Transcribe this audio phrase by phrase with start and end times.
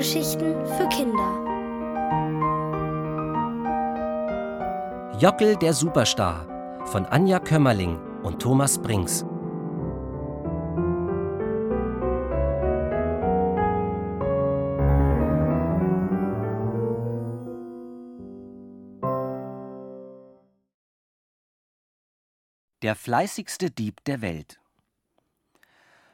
[0.00, 1.30] Hörgeschichten für Kinder.
[5.18, 9.26] Jockel der Superstar von Anja Kömmerling und Thomas Brinks.
[22.80, 24.62] Der fleißigste Dieb der Welt.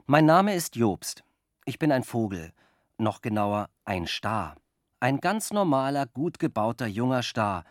[0.07, 1.23] Mein Name ist Jobst.
[1.67, 2.53] Ich bin ein Vogel,
[2.99, 4.57] noch genauer ein Star.
[4.99, 7.65] Ein ganz normaler, gut gebauter junger Star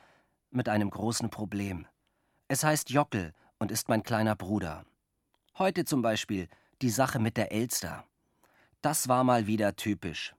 [0.50, 1.86] mit einem großen Problem.
[2.48, 4.86] Es heißt Jockel und ist mein kleiner Bruder.
[5.58, 6.48] Heute zum Beispiel
[6.82, 8.06] die Sache mit der Elster.
[8.82, 10.34] Das war mal wieder typisch.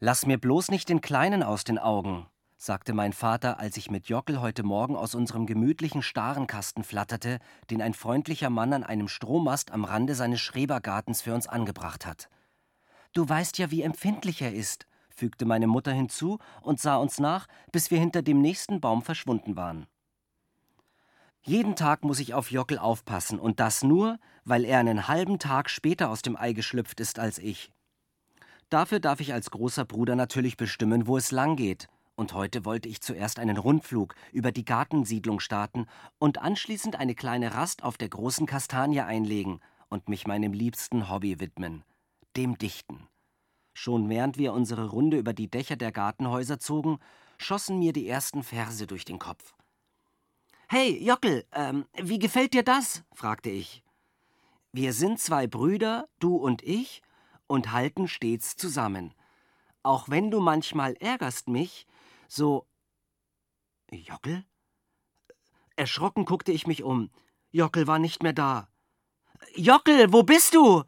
[0.00, 4.08] Lass mir bloß nicht den Kleinen aus den Augen, sagte mein Vater, als ich mit
[4.08, 7.38] Jockel heute Morgen aus unserem gemütlichen Starenkasten flatterte,
[7.70, 12.28] den ein freundlicher Mann an einem Strommast am Rande seines Schrebergartens für uns angebracht hat.
[13.14, 17.46] Du weißt ja, wie empfindlich er ist, fügte meine Mutter hinzu und sah uns nach,
[17.70, 19.86] bis wir hinter dem nächsten Baum verschwunden waren.
[21.42, 25.70] Jeden Tag muss ich auf Jockel aufpassen, und das nur, weil er einen halben Tag
[25.70, 27.70] später aus dem Ei geschlüpft ist als ich.
[28.68, 32.88] Dafür darf ich als großer Bruder natürlich bestimmen, wo es lang geht, und heute wollte
[32.88, 35.86] ich zuerst einen Rundflug über die Gartensiedlung starten
[36.18, 41.40] und anschließend eine kleine Rast auf der großen Kastanie einlegen und mich meinem liebsten Hobby
[41.40, 41.84] widmen,
[42.36, 43.08] dem Dichten.
[43.74, 46.98] Schon während wir unsere Runde über die Dächer der Gartenhäuser zogen,
[47.38, 49.54] schossen mir die ersten Verse durch den Kopf.
[50.68, 53.04] Hey, Jockel, ähm, wie gefällt dir das?
[53.12, 53.82] fragte ich.
[54.72, 57.02] Wir sind zwei Brüder, du und ich,
[57.46, 59.14] und halten stets zusammen.
[59.82, 61.86] Auch wenn du manchmal ärgerst mich,
[62.28, 62.66] so.
[63.90, 64.44] Jockel?
[65.76, 67.10] Erschrocken guckte ich mich um.
[67.50, 68.68] Jockel war nicht mehr da.
[69.54, 70.84] Jockel, wo bist du?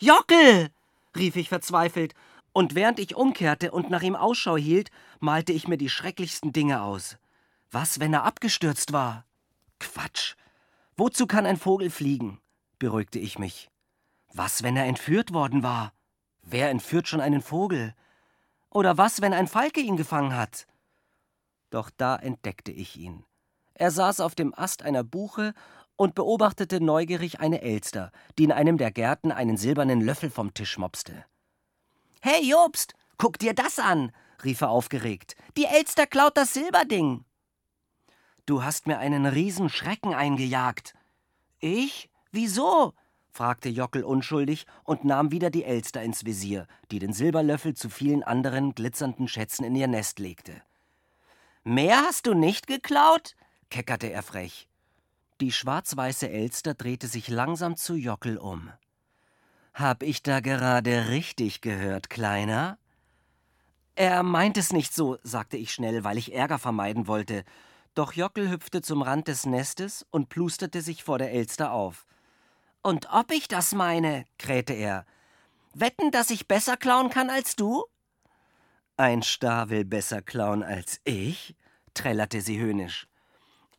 [0.00, 0.70] Jockel!
[1.16, 2.14] Rief ich verzweifelt,
[2.52, 6.82] und während ich umkehrte und nach ihm Ausschau hielt, malte ich mir die schrecklichsten Dinge
[6.82, 7.18] aus.
[7.70, 9.24] Was, wenn er abgestürzt war?
[9.78, 10.34] Quatsch.
[10.96, 12.40] Wozu kann ein Vogel fliegen?
[12.78, 13.70] beruhigte ich mich.
[14.32, 15.92] Was, wenn er entführt worden war?
[16.42, 17.94] Wer entführt schon einen Vogel?
[18.70, 20.66] Oder was, wenn ein Falke ihn gefangen hat?
[21.70, 23.24] Doch da entdeckte ich ihn.
[23.74, 25.54] Er saß auf dem Ast einer Buche
[25.98, 30.78] und beobachtete neugierig eine Elster, die in einem der Gärten einen silbernen Löffel vom Tisch
[30.78, 31.24] mopste.
[32.20, 34.12] Hey Jobst, guck dir das an,
[34.44, 35.34] rief er aufgeregt.
[35.56, 37.24] Die Elster klaut das Silberding.
[38.46, 40.94] Du hast mir einen Riesenschrecken eingejagt.
[41.58, 42.08] Ich?
[42.30, 42.94] Wieso?
[43.30, 48.22] fragte Jockel unschuldig und nahm wieder die Elster ins Visier, die den Silberlöffel zu vielen
[48.22, 50.62] anderen glitzernden Schätzen in ihr Nest legte.
[51.64, 53.34] Mehr hast du nicht geklaut?
[53.68, 54.67] keckerte er frech.
[55.40, 58.72] Die schwarz-weiße Elster drehte sich langsam zu Jockel um.
[59.72, 62.78] Hab ich da gerade richtig gehört, Kleiner?
[63.94, 67.44] Er meint es nicht so, sagte ich schnell, weil ich Ärger vermeiden wollte.
[67.94, 72.06] Doch Jockel hüpfte zum Rand des Nestes und plusterte sich vor der Elster auf.
[72.82, 75.04] Und ob ich das meine, krähte er.
[75.74, 77.84] Wetten, dass ich besser klauen kann als du?
[78.96, 81.54] Ein Star will besser klauen als ich?
[81.94, 83.06] trällerte sie höhnisch.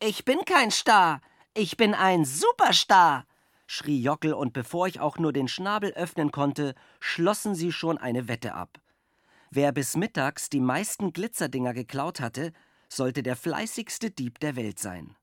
[0.00, 1.20] Ich bin kein Star,
[1.54, 3.26] ich bin ein Superstar,
[3.66, 8.28] schrie Jockel, und bevor ich auch nur den Schnabel öffnen konnte, schlossen sie schon eine
[8.28, 8.80] Wette ab.
[9.50, 12.52] Wer bis mittags die meisten Glitzerdinger geklaut hatte,
[12.88, 15.16] sollte der fleißigste Dieb der Welt sein.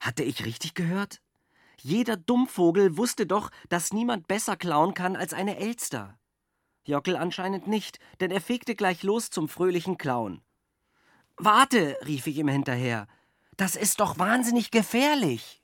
[0.00, 1.20] Hatte ich richtig gehört?
[1.80, 6.18] Jeder Dummvogel wusste doch, dass niemand besser klauen kann als eine Elster.
[6.84, 10.42] Jockel anscheinend nicht, denn er fegte gleich los zum fröhlichen Klauen.
[11.36, 13.06] Warte, rief ich ihm hinterher,
[13.60, 15.62] das ist doch wahnsinnig gefährlich.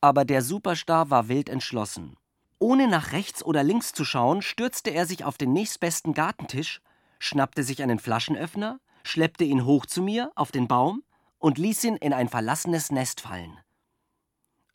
[0.00, 2.16] Aber der Superstar war wild entschlossen.
[2.58, 6.80] Ohne nach rechts oder links zu schauen, stürzte er sich auf den nächstbesten Gartentisch,
[7.20, 11.04] schnappte sich einen Flaschenöffner, schleppte ihn hoch zu mir auf den Baum
[11.38, 13.56] und ließ ihn in ein verlassenes Nest fallen.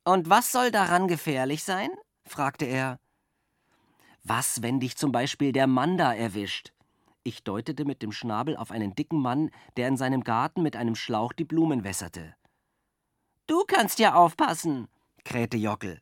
[0.05, 1.89] Und was soll daran gefährlich sein?
[2.25, 2.97] fragte er.
[4.23, 6.71] Was, wenn dich zum Beispiel der Manda erwischt?
[7.29, 10.95] Ich deutete mit dem Schnabel auf einen dicken Mann, der in seinem Garten mit einem
[10.95, 12.33] Schlauch die Blumen wässerte.
[13.45, 14.87] Du kannst ja aufpassen,
[15.25, 16.01] krähte Jockel.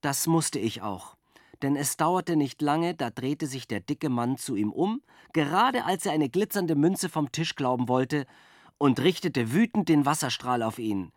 [0.00, 1.16] Das musste ich auch,
[1.62, 5.02] denn es dauerte nicht lange, da drehte sich der dicke Mann zu ihm um,
[5.32, 8.26] gerade als er eine glitzernde Münze vom Tisch glauben wollte,
[8.76, 11.12] und richtete wütend den Wasserstrahl auf ihn.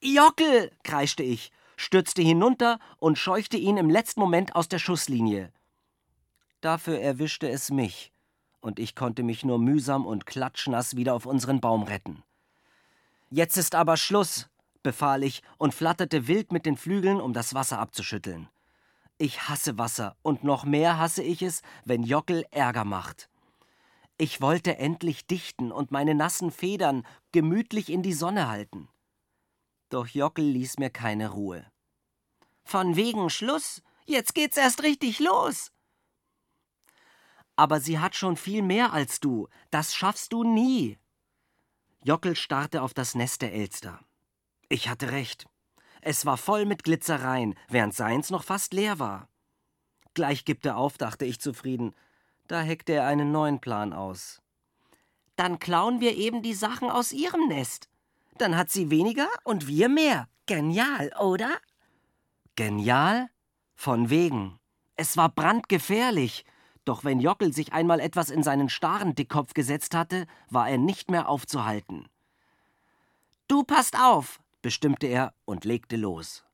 [0.00, 5.52] Jockel, kreischte ich, stürzte hinunter und scheuchte ihn im letzten Moment aus der Schusslinie.
[6.62, 8.13] Dafür erwischte es mich,
[8.64, 12.22] und ich konnte mich nur mühsam und klatschnass wieder auf unseren Baum retten.
[13.28, 14.48] Jetzt ist aber Schluss,
[14.82, 18.48] befahl ich und flatterte wild mit den Flügeln, um das Wasser abzuschütteln.
[19.18, 23.28] Ich hasse Wasser und noch mehr hasse ich es, wenn Jockel Ärger macht.
[24.16, 28.88] Ich wollte endlich dichten und meine nassen Federn gemütlich in die Sonne halten.
[29.90, 31.66] Doch Jockel ließ mir keine Ruhe.
[32.64, 35.70] Von wegen Schluss, jetzt geht's erst richtig los.
[37.56, 40.98] Aber sie hat schon viel mehr als du, das schaffst du nie.
[42.02, 44.00] Jockel starrte auf das Nest der Elster.
[44.68, 45.46] Ich hatte recht.
[46.00, 49.28] Es war voll mit Glitzereien, während seins noch fast leer war.
[50.12, 51.94] Gleich gibt er auf, dachte ich zufrieden.
[52.46, 54.42] Da heckte er einen neuen Plan aus.
[55.36, 57.88] Dann klauen wir eben die Sachen aus ihrem Nest.
[58.38, 60.28] Dann hat sie weniger und wir mehr.
[60.46, 61.58] Genial, oder?
[62.54, 63.30] Genial?
[63.74, 64.58] Von wegen.
[64.96, 66.44] Es war brandgefährlich.
[66.84, 71.10] Doch wenn Jockel sich einmal etwas in seinen starren Dickkopf gesetzt hatte, war er nicht
[71.10, 72.08] mehr aufzuhalten.
[73.48, 76.44] Du passt auf, bestimmte er und legte los.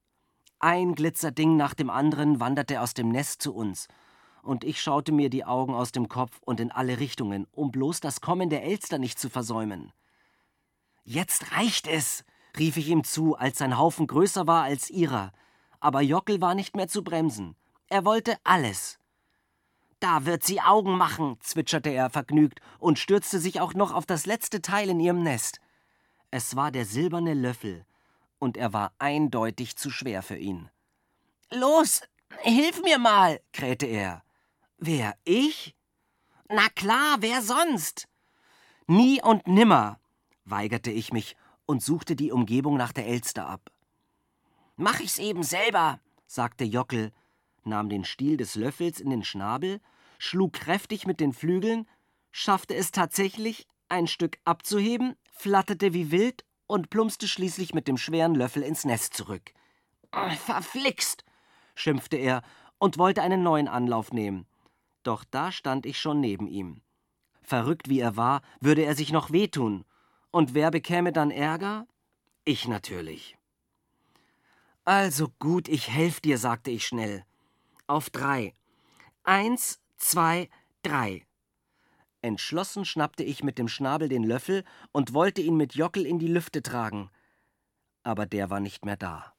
[0.59, 3.89] Ein Glitzerding nach dem anderen wanderte aus dem Nest zu uns,
[4.43, 8.01] und ich schaute mir die Augen aus dem Kopf und in alle Richtungen, um bloß
[8.01, 9.93] das Kommen der Elster nicht zu versäumen.
[11.05, 12.25] Jetzt reicht es,
[12.57, 15.33] rief ich ihm zu, als sein Haufen größer war als ihrer.
[15.81, 17.57] Aber Jockel war nicht mehr zu bremsen.
[17.89, 19.00] Er wollte alles.
[20.01, 24.25] Da wird sie Augen machen, zwitscherte er vergnügt und stürzte sich auch noch auf das
[24.25, 25.61] letzte Teil in ihrem Nest.
[26.31, 27.85] Es war der silberne Löffel,
[28.39, 30.71] und er war eindeutig zu schwer für ihn.
[31.53, 32.01] Los,
[32.39, 34.23] hilf mir mal, krähte er.
[34.79, 35.77] Wer, ich?
[36.49, 38.09] Na klar, wer sonst?
[38.87, 40.01] Nie und nimmer,
[40.45, 41.37] weigerte ich mich
[41.67, 43.71] und suchte die Umgebung nach der Elster ab.
[44.77, 47.13] Mach ich's eben selber, sagte Jockel,
[47.65, 49.81] nahm den Stiel des Löffels in den Schnabel,
[50.19, 51.87] schlug kräftig mit den Flügeln,
[52.31, 58.35] schaffte es tatsächlich, ein Stück abzuheben, flatterte wie wild und plumpste schließlich mit dem schweren
[58.35, 59.53] Löffel ins Nest zurück.
[60.45, 61.25] Verflixt,
[61.75, 62.43] schimpfte er
[62.79, 64.47] und wollte einen neuen Anlauf nehmen.
[65.03, 66.83] Doch da stand ich schon neben ihm.
[67.43, 69.85] Verrückt wie er war, würde er sich noch wehtun.
[70.31, 71.87] Und wer bekäme dann Ärger?
[72.45, 73.37] Ich natürlich.
[74.85, 77.25] Also gut, ich helf dir, sagte ich schnell.
[77.91, 78.55] Auf drei.
[79.25, 80.49] Eins, zwei,
[80.85, 81.27] drei.
[82.23, 86.29] Entschlossen schnappte ich mit dem Schnabel den Löffel und wollte ihn mit Jockel in die
[86.29, 87.11] Lüfte tragen.
[88.05, 89.35] Aber der war nicht mehr da.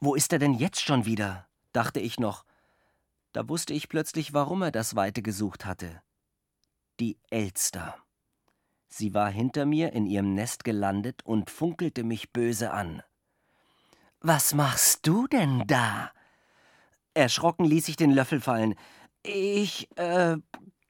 [0.00, 1.46] Wo ist er denn jetzt schon wieder?
[1.72, 2.44] dachte ich noch.
[3.30, 6.02] Da wusste ich plötzlich, warum er das Weite gesucht hatte.
[6.98, 7.94] Die Elster.
[8.88, 13.04] Sie war hinter mir in ihrem Nest gelandet und funkelte mich böse an.
[14.18, 16.10] Was machst du denn da?
[17.16, 18.74] Erschrocken ließ ich den Löffel fallen.
[19.22, 20.36] Ich, äh,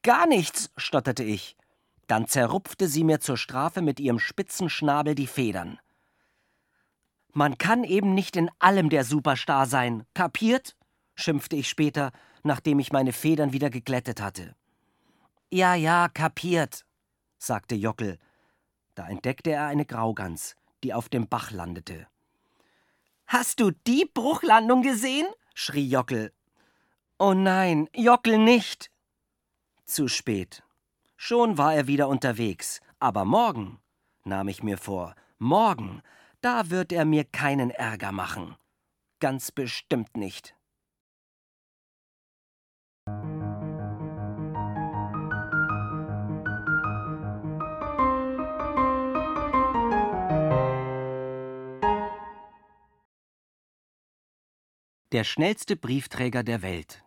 [0.07, 1.57] Gar nichts, stotterte ich.
[2.07, 5.79] Dann zerrupfte sie mir zur Strafe mit ihrem spitzen Schnabel die Federn.
[7.33, 10.77] Man kann eben nicht in allem der Superstar sein, kapiert?
[11.15, 12.13] schimpfte ich später,
[12.43, 14.55] nachdem ich meine Federn wieder geglättet hatte.
[15.51, 16.85] Ja, ja, kapiert,
[17.37, 18.17] sagte Jockel.
[18.95, 22.07] Da entdeckte er eine Graugans, die auf dem Bach landete.
[23.25, 25.27] Hast du die Bruchlandung gesehen?
[25.57, 26.31] Schrie Jockel.
[27.17, 28.91] Oh nein, Jockel nicht,
[29.85, 30.63] zu spät.
[31.15, 32.79] Schon war er wieder unterwegs.
[32.99, 33.79] Aber morgen,
[34.23, 36.03] nahm ich mir vor, morgen,
[36.41, 38.55] da wird er mir keinen Ärger machen.
[39.19, 40.55] Ganz bestimmt nicht.
[55.17, 57.03] Der schnellste Briefträger der Welt.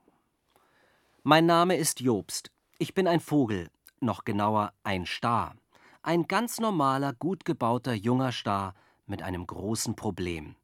[1.23, 2.50] Mein Name ist Jobst.
[2.81, 5.55] Ich bin ein Vogel, noch genauer ein Star.
[6.02, 8.75] Ein ganz normaler, gut gebauter junger Star
[9.07, 10.57] mit einem großen Problem.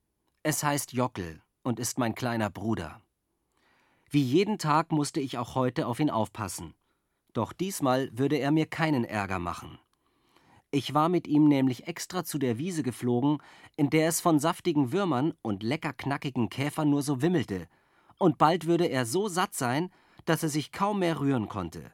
[0.42, 3.00] Es heißt Jockel und ist mein kleiner Bruder.
[4.10, 6.74] Wie jeden Tag musste ich auch heute auf ihn aufpassen.
[7.32, 9.78] Doch diesmal würde er mir keinen Ärger machen.
[10.70, 13.38] Ich war mit ihm nämlich extra zu der Wiese geflogen,
[13.76, 17.68] in der es von saftigen Würmern und lecker knackigen Käfern nur so wimmelte,
[18.18, 19.90] und bald würde er so satt sein,
[20.24, 21.92] dass er sich kaum mehr rühren konnte.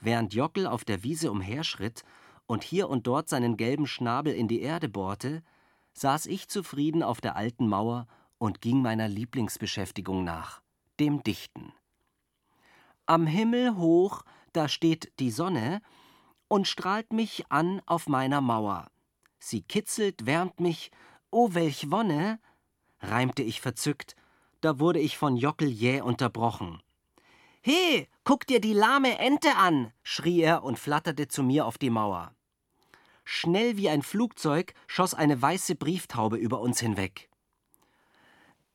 [0.00, 2.04] Während Jockel auf der Wiese umherschritt
[2.46, 5.42] und hier und dort seinen gelben Schnabel in die Erde bohrte,
[5.94, 8.06] saß ich zufrieden auf der alten Mauer
[8.38, 10.60] und ging meiner Lieblingsbeschäftigung nach,
[11.00, 11.72] dem Dichten.
[13.06, 15.80] Am Himmel hoch, da steht die Sonne
[16.48, 18.88] und strahlt mich an auf meiner Mauer.
[19.38, 20.90] Sie kitzelt, wärmt mich,
[21.30, 22.38] oh welch Wonne,
[23.00, 24.16] reimte ich verzückt,
[24.60, 26.82] da wurde ich von Jockel jäh unterbrochen.
[27.60, 31.90] He, guck dir die lahme Ente an, schrie er und flatterte zu mir auf die
[31.90, 32.32] Mauer.
[33.24, 37.28] Schnell wie ein Flugzeug schoss eine weiße Brieftaube über uns hinweg.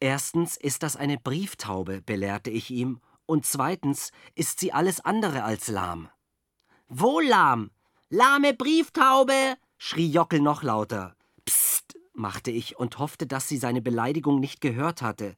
[0.01, 5.69] Erstens ist das eine Brieftaube, belehrte ich ihm, und zweitens ist sie alles andere als
[5.69, 6.09] lahm.
[6.93, 7.71] Wo lahm?
[8.09, 9.55] Lahme Brieftaube!
[9.77, 11.15] schrie Jockel noch lauter.
[11.45, 15.37] Psst, machte ich und hoffte, dass sie seine Beleidigung nicht gehört hatte.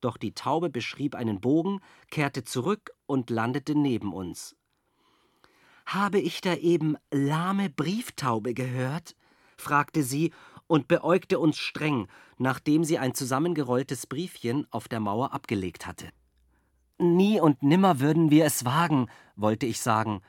[0.00, 4.54] Doch die Taube beschrieb einen Bogen, kehrte zurück und landete neben uns.
[5.86, 9.16] Habe ich da eben lahme Brieftaube gehört?
[9.56, 10.32] fragte sie
[10.68, 12.06] und beäugte uns streng,
[12.38, 16.10] nachdem sie ein zusammengerolltes Briefchen auf der Mauer abgelegt hatte.
[16.98, 20.22] Nie und nimmer würden wir es wagen, wollte ich sagen,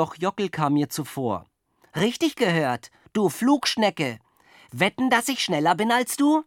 [0.00, 1.46] doch Jockel kam mir zuvor.
[1.94, 4.18] Richtig gehört, du Flugschnecke.
[4.72, 6.44] Wetten, dass ich schneller bin als du?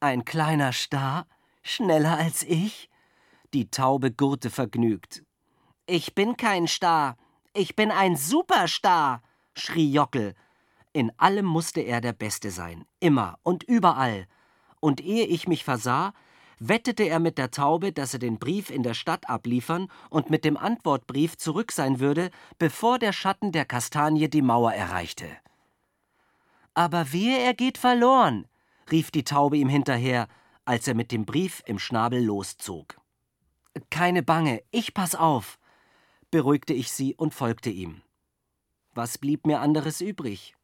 [0.00, 1.26] Ein kleiner Star?
[1.62, 2.88] Schneller als ich?
[3.52, 5.24] Die Taube gurrte vergnügt.
[5.86, 7.16] Ich bin kein Star,
[7.52, 9.22] ich bin ein Superstar,
[9.54, 10.34] schrie Jockel
[10.92, 14.26] in allem musste er der Beste sein, immer und überall.
[14.80, 16.12] Und ehe ich mich versah,
[16.68, 20.44] wettete er mit der Taube, dass er den Brief in der Stadt abliefern und mit
[20.44, 25.26] dem Antwortbrief zurück sein würde, bevor der Schatten der Kastanie die Mauer erreichte.
[26.74, 28.46] Aber wehe, er geht verloren,
[28.90, 30.28] rief die Taube ihm hinterher,
[30.64, 32.96] als er mit dem Brief im Schnabel loszog.
[33.90, 35.58] Keine Bange, ich pass auf,
[36.30, 38.02] beruhigte ich sie und folgte ihm.
[38.94, 40.54] Was blieb mir anderes übrig?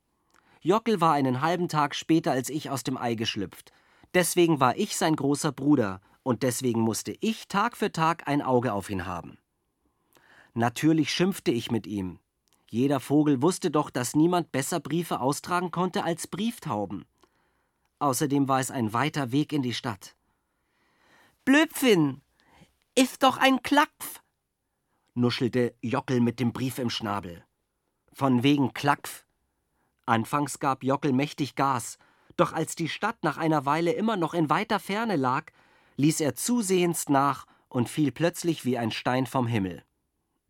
[0.60, 3.72] Jockel war einen halben Tag später als ich aus dem Ei geschlüpft.
[4.14, 8.72] Deswegen war ich sein großer Bruder, und deswegen musste ich Tag für Tag ein Auge
[8.72, 9.38] auf ihn haben.
[10.54, 12.18] Natürlich schimpfte ich mit ihm.
[12.70, 17.06] Jeder Vogel wusste doch, dass niemand besser Briefe austragen konnte als Brieftauben.
[17.98, 20.14] Außerdem war es ein weiter Weg in die Stadt.
[21.44, 22.20] Blöpfin,
[22.94, 24.20] ist doch ein Klackf,
[25.14, 27.44] nuschelte Jockel mit dem Brief im Schnabel.
[28.12, 29.24] Von wegen Klackf,
[30.04, 31.98] Anfangs gab Jockel mächtig Gas,
[32.38, 35.50] doch als die Stadt nach einer Weile immer noch in weiter Ferne lag,
[35.96, 39.84] ließ er zusehends nach und fiel plötzlich wie ein Stein vom Himmel.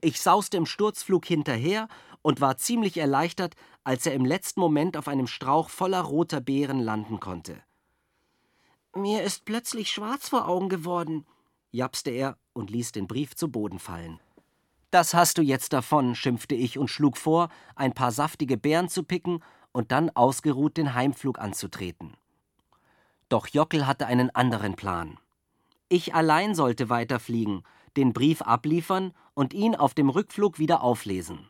[0.00, 1.88] Ich sauste im Sturzflug hinterher
[2.22, 6.78] und war ziemlich erleichtert, als er im letzten Moment auf einem Strauch voller roter Beeren
[6.78, 7.60] landen konnte.
[8.94, 11.26] Mir ist plötzlich schwarz vor Augen geworden,
[11.70, 14.20] japste er und ließ den Brief zu Boden fallen.
[14.90, 19.02] Das hast du jetzt davon, schimpfte ich und schlug vor, ein paar saftige Beeren zu
[19.02, 19.42] picken
[19.72, 22.16] und dann ausgeruht den Heimflug anzutreten.
[23.28, 25.18] Doch Jockel hatte einen anderen Plan.
[25.88, 27.62] Ich allein sollte weiterfliegen,
[27.96, 31.48] den Brief abliefern und ihn auf dem Rückflug wieder auflesen.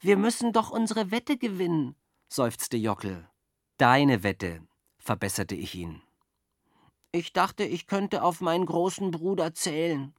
[0.00, 1.96] Wir müssen doch unsere Wette gewinnen,
[2.28, 3.28] seufzte Jockel.
[3.78, 4.62] Deine Wette,
[4.98, 6.02] verbesserte ich ihn.
[7.12, 10.14] Ich dachte, ich könnte auf meinen großen Bruder zählen,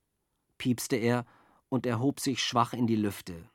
[0.57, 1.25] piepste er
[1.69, 3.49] und erhob sich schwach in die Lüfte.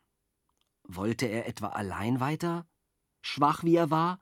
[0.85, 2.67] Wollte er etwa allein weiter?
[3.21, 4.19] Schwach wie er war?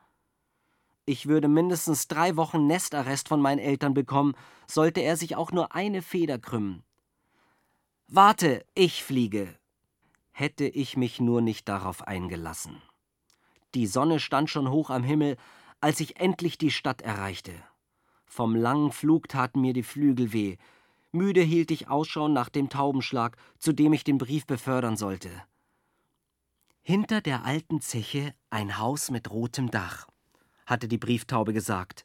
[1.04, 4.34] Ich würde mindestens drei Wochen Nestarrest von meinen Eltern bekommen,
[4.66, 6.82] sollte er sich auch nur eine Feder krümmen.
[8.08, 9.54] Warte, ich fliege.
[10.32, 12.82] Hätte ich mich nur nicht darauf eingelassen.
[13.74, 15.36] Die Sonne stand schon hoch am Himmel,
[15.80, 17.52] als ich endlich die Stadt erreichte.
[18.26, 20.56] Vom langen Flug taten mir die Flügel weh,
[21.10, 25.30] Müde hielt ich Ausschau nach dem Taubenschlag, zu dem ich den Brief befördern sollte.
[26.82, 30.06] Hinter der alten Zeche ein Haus mit rotem Dach,
[30.66, 32.04] hatte die Brieftaube gesagt.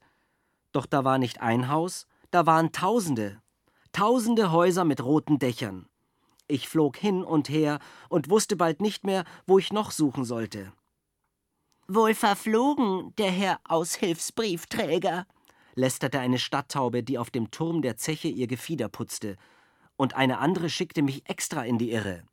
[0.72, 3.42] Doch da war nicht ein Haus, da waren Tausende,
[3.92, 5.88] tausende Häuser mit roten Dächern.
[6.48, 10.74] Ich flog hin und her und wusste bald nicht mehr, wo ich noch suchen sollte.
[11.88, 15.26] Wohl verflogen, der Herr Aushilfsbriefträger,
[15.76, 19.38] lästerte eine Stadttaube, die auf dem Turm der Zeche ihr Gefieder putzte,
[19.96, 22.24] und eine andere schickte mich extra in die Irre.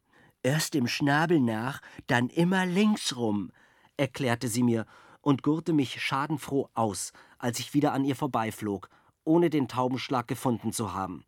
[0.42, 3.52] Erst dem Schnabel nach, dann immer links rum,
[4.00, 4.86] erklärte sie mir
[5.20, 8.88] und gurrte mich schadenfroh aus, als ich wieder an ihr vorbeiflog,
[9.24, 11.24] ohne den Taubenschlag gefunden zu haben.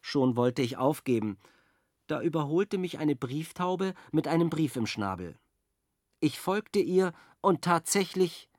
[0.00, 1.38] Schon wollte ich aufgeben,
[2.06, 5.38] da überholte mich eine Brieftaube mit einem Brief im Schnabel.
[6.20, 8.50] Ich folgte ihr und tatsächlich,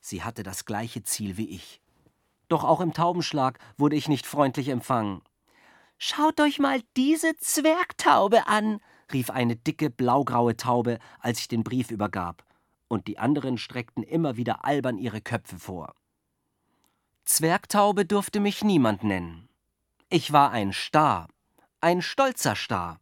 [0.00, 1.82] sie hatte das gleiche Ziel wie ich.
[2.48, 5.22] Doch auch im Taubenschlag wurde ich nicht freundlich empfangen.
[5.98, 8.80] Schaut euch mal diese Zwergtaube an,
[9.12, 12.44] rief eine dicke blaugraue Taube, als ich den Brief übergab,
[12.88, 15.94] und die anderen streckten immer wieder albern ihre Köpfe vor.
[17.24, 19.48] Zwergtaube durfte mich niemand nennen.
[20.10, 21.28] Ich war ein Star,
[21.80, 23.00] ein stolzer Star.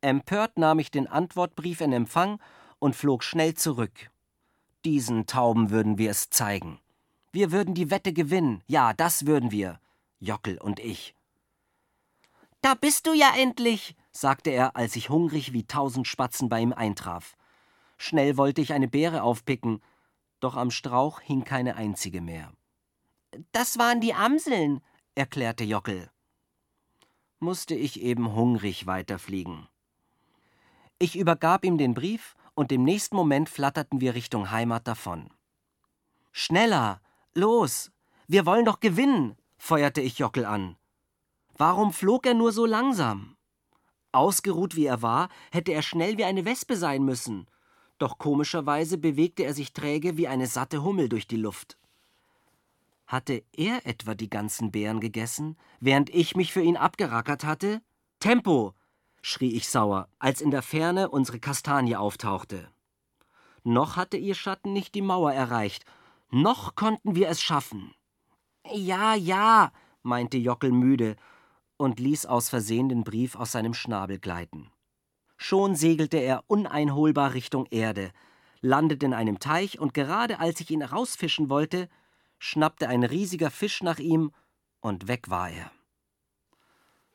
[0.00, 2.40] Empört nahm ich den Antwortbrief in Empfang
[2.78, 4.10] und flog schnell zurück.
[4.84, 6.80] Diesen Tauben würden wir es zeigen.
[7.30, 8.62] Wir würden die Wette gewinnen.
[8.66, 9.80] Ja, das würden wir.
[10.18, 11.14] Jockel und ich.
[12.60, 16.72] Da bist du ja endlich, sagte er, als ich hungrig wie tausend Spatzen bei ihm
[16.72, 17.36] eintraf.
[18.04, 19.80] Schnell wollte ich eine Beere aufpicken,
[20.40, 22.52] doch am Strauch hing keine einzige mehr.
[23.52, 24.80] Das waren die Amseln,
[25.14, 26.10] erklärte Jockel.
[27.38, 29.68] Musste ich eben hungrig weiterfliegen.
[30.98, 35.30] Ich übergab ihm den Brief und im nächsten Moment flatterten wir Richtung Heimat davon.
[36.32, 37.00] Schneller!
[37.34, 37.92] Los!
[38.26, 39.36] Wir wollen doch gewinnen!
[39.58, 40.76] feuerte ich Jockel an.
[41.56, 43.36] Warum flog er nur so langsam?
[44.10, 47.46] Ausgeruht wie er war, hätte er schnell wie eine Wespe sein müssen.
[47.98, 51.78] Doch komischerweise bewegte er sich träge wie eine satte Hummel durch die Luft.
[53.06, 57.82] Hatte er etwa die ganzen Beeren gegessen, während ich mich für ihn abgerackert hatte?
[58.20, 58.74] Tempo!
[59.20, 62.68] schrie ich sauer, als in der Ferne unsere Kastanie auftauchte.
[63.64, 65.84] Noch hatte ihr Schatten nicht die Mauer erreicht,
[66.30, 67.94] noch konnten wir es schaffen.
[68.72, 69.72] Ja, ja,
[70.02, 71.16] meinte Jockel müde
[71.76, 74.70] und ließ aus Versehen den Brief aus seinem Schnabel gleiten.
[75.44, 78.12] Schon segelte er uneinholbar Richtung Erde,
[78.60, 81.88] landete in einem Teich, und gerade als ich ihn rausfischen wollte,
[82.38, 84.30] schnappte ein riesiger Fisch nach ihm,
[84.80, 85.72] und weg war er.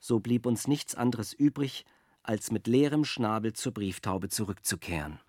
[0.01, 1.85] So blieb uns nichts anderes übrig,
[2.21, 5.21] als mit leerem Schnabel zur Brieftaube zurückzukehren.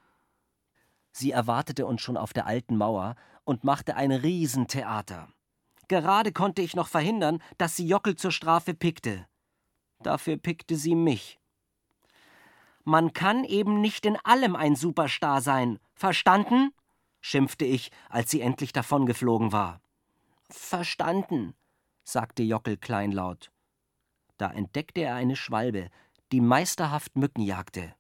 [1.12, 3.14] Sie erwartete uns schon auf der alten Mauer
[3.45, 5.28] und machte ein Riesentheater.
[5.87, 9.28] Gerade konnte ich noch verhindern, dass sie Jockel zur Strafe pickte.
[10.00, 11.38] Dafür pickte sie mich.
[12.88, 15.78] Man kann eben nicht in allem ein Superstar sein.
[15.92, 16.73] Verstanden?
[17.21, 19.83] schimpfte ich, als sie endlich davongeflogen war.
[20.49, 21.52] Verstanden,
[22.02, 23.52] sagte Jockel kleinlaut.
[24.38, 25.90] Da entdeckte er eine Schwalbe,
[26.33, 27.95] die meisterhaft Mücken jagte.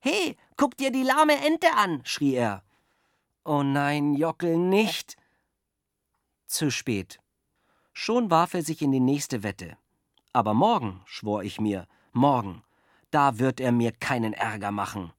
[0.00, 2.62] He, guck dir die lahme Ente an, schrie er.
[3.46, 5.16] Oh nein, Jockel, nicht!
[6.46, 7.20] Zu spät.
[7.94, 9.78] Schon warf er sich in die nächste Wette.
[10.34, 12.62] Aber morgen, schwor ich mir, morgen,
[13.10, 15.12] da wird er mir keinen Ärger machen.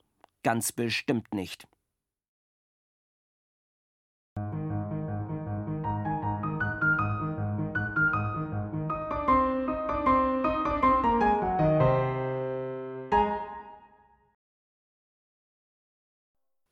[0.44, 1.68] Ganz bestimmt nicht.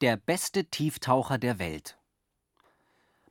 [0.01, 1.97] Der beste Tieftaucher der Welt.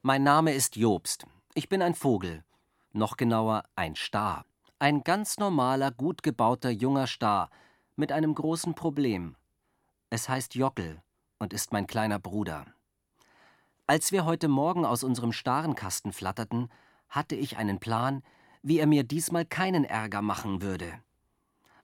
[0.03, 1.27] Mein Name ist Jobst.
[1.55, 2.44] Ich bin ein Vogel.
[2.92, 4.44] Noch genauer ein Star.
[4.79, 7.51] Ein ganz normaler, gut gebauter junger Star
[7.99, 9.35] mit einem großen Problem.
[10.09, 11.03] Es heißt Jockel
[11.41, 12.65] und ist mein kleiner Bruder.
[13.89, 16.71] Als wir heute Morgen aus unserem Starenkasten flatterten,
[17.09, 18.23] hatte ich einen Plan,
[18.63, 20.93] wie er mir diesmal keinen Ärger machen würde.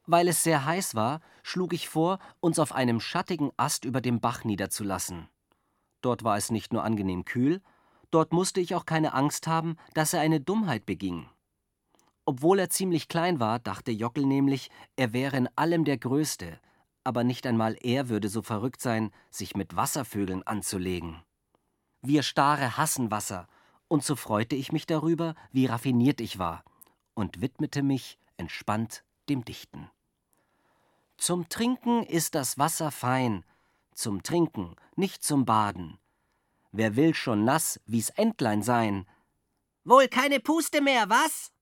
[0.07, 4.21] Weil es sehr heiß war, schlug ich vor, uns auf einem schattigen Ast über dem
[4.21, 5.29] Bach niederzulassen.
[6.01, 7.61] Dort war es nicht nur angenehm kühl,
[8.13, 11.29] dort musste ich auch keine Angst haben, dass er eine Dummheit beging.
[12.27, 16.59] Obwohl er ziemlich klein war, dachte Jockel nämlich, er wäre in allem der Größte,
[17.05, 21.23] aber nicht einmal er würde so verrückt sein, sich mit Wasservögeln anzulegen.
[22.01, 23.47] Wir Stare hassen Wasser,
[23.89, 26.65] und so freute ich mich darüber, wie raffiniert ich war,
[27.15, 29.91] und widmete mich entspannt dem Dichten.
[31.19, 33.45] Zum Trinken ist das Wasser fein,
[33.95, 35.99] zum Trinken, nicht zum Baden.
[36.73, 39.07] Wer will schon nass wie's Entlein sein?
[39.85, 41.54] Wohl keine Puste mehr, was?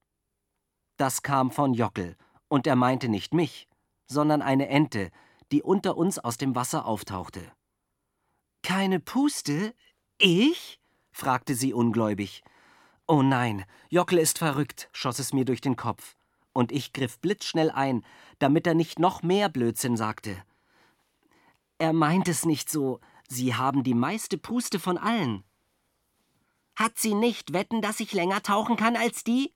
[0.96, 2.16] Das kam von Jockel,
[2.48, 3.68] und er meinte nicht mich,
[4.06, 5.10] sondern eine Ente,
[5.50, 7.40] die unter uns aus dem Wasser auftauchte.
[8.62, 9.74] Keine Puste?
[10.18, 10.80] Ich?
[11.10, 12.42] fragte sie ungläubig.
[13.06, 16.16] Oh nein, Jockel ist verrückt, schoss es mir durch den Kopf
[16.52, 18.04] und ich griff blitzschnell ein,
[18.38, 20.36] damit er nicht noch mehr Blödsinn sagte.
[21.78, 25.42] Er meint es nicht so, Sie haben die meiste Puste von allen.
[26.76, 29.54] Hat sie nicht wetten, dass ich länger tauchen kann als die?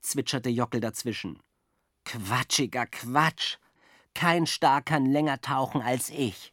[0.00, 1.42] Zwitscherte Jockel dazwischen.
[2.04, 3.58] Quatschiger Quatsch.
[4.14, 6.52] Kein Star kann länger tauchen als ich.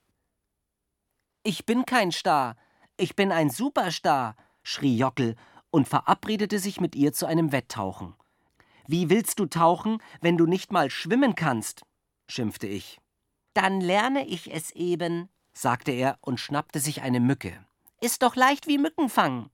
[1.43, 2.55] Ich bin kein Star.
[2.97, 5.36] Ich bin ein Superstar, schrie Jockel
[5.69, 8.15] und verabredete sich mit ihr zu einem Wetttauchen.
[8.88, 11.84] Wie willst du tauchen, wenn du nicht mal schwimmen kannst?
[12.27, 12.99] schimpfte ich.
[13.53, 17.65] Dann lerne ich es eben, sagte er und schnappte sich eine Mücke.
[18.01, 19.49] Ist doch leicht wie Mückenfang.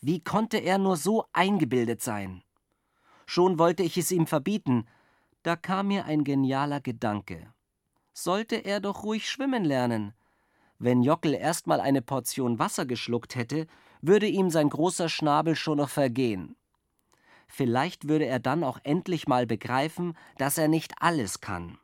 [0.00, 2.42] Wie konnte er nur so eingebildet sein?
[3.32, 4.88] Schon wollte ich es ihm verbieten,
[5.44, 7.54] da kam mir ein genialer Gedanke.
[8.12, 10.14] Sollte er doch ruhig schwimmen lernen.
[10.80, 13.68] Wenn Jockel erst mal eine Portion Wasser geschluckt hätte,
[14.02, 16.56] würde ihm sein großer Schnabel schon noch vergehen.
[17.46, 21.78] Vielleicht würde er dann auch endlich mal begreifen, dass er nicht alles kann.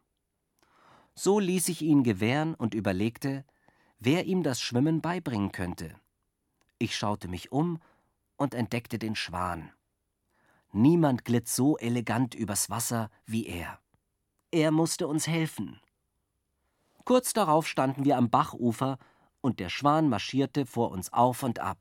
[1.14, 3.44] So ließ ich ihn gewähren und überlegte,
[4.00, 5.94] wer ihm das Schwimmen beibringen könnte.
[6.78, 7.78] Ich schaute mich um
[8.36, 9.70] und entdeckte den Schwan.
[10.76, 13.78] Niemand glitt so elegant übers Wasser wie er.
[14.50, 15.80] Er musste uns helfen.
[17.06, 18.98] Kurz darauf standen wir am Bachufer
[19.40, 21.78] und der Schwan marschierte vor uns auf und ab.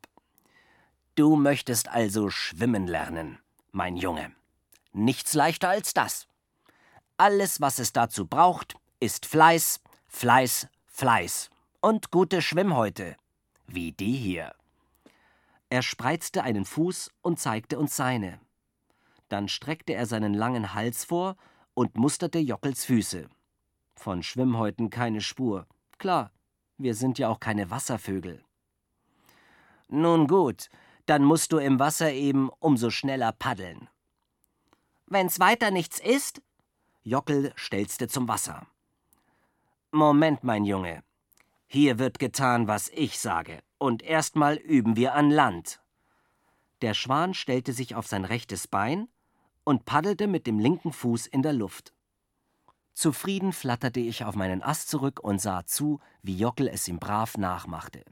[1.15, 3.38] Du möchtest also schwimmen lernen,
[3.73, 4.31] mein Junge.
[4.93, 6.29] Nichts leichter als das.
[7.17, 11.49] Alles, was es dazu braucht, ist Fleiß, Fleiß, Fleiß
[11.81, 13.17] und gute Schwimmhäute,
[13.67, 14.55] wie die hier.
[15.69, 18.39] Er spreizte einen Fuß und zeigte uns seine.
[19.36, 21.36] Dann streckte er seinen langen Hals vor
[21.74, 23.28] und musterte Jockels Füße.
[23.93, 25.67] Von Schwimmhäuten keine Spur.
[25.98, 26.32] Klar,
[26.78, 28.41] wir sind ja auch keine Wasservögel.
[29.89, 30.69] Nun gut,
[31.06, 33.89] dann musst du im Wasser eben umso schneller paddeln.
[35.08, 36.41] Wenn's weiter nichts ist?
[37.04, 38.65] Jockel stelzte zum Wasser.
[39.91, 41.04] Moment, mein Junge.
[41.67, 45.82] Hier wird getan, was ich sage, und erstmal üben wir an Land.
[46.82, 49.10] Der Schwan stellte sich auf sein rechtes Bein
[49.65, 51.93] und paddelte mit dem linken Fuß in der Luft.
[52.93, 57.38] Zufrieden flatterte ich auf meinen Ast zurück und sah zu, wie Jockel es ihm brav
[57.38, 58.06] nachmachte.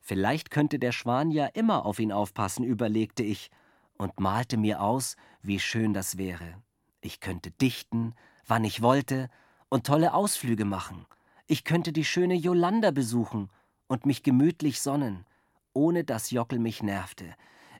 [0.00, 3.50] Vielleicht könnte der Schwan ja immer auf ihn aufpassen, überlegte ich
[3.98, 6.62] und malte mir aus, wie schön das wäre.
[7.00, 8.14] Ich könnte dichten,
[8.46, 9.28] wann ich wollte,
[9.68, 11.06] und tolle Ausflüge machen.
[11.46, 13.50] Ich könnte die schöne Jolanda besuchen
[13.88, 15.26] und mich gemütlich sonnen,
[15.72, 17.34] ohne dass Jockel mich nervte.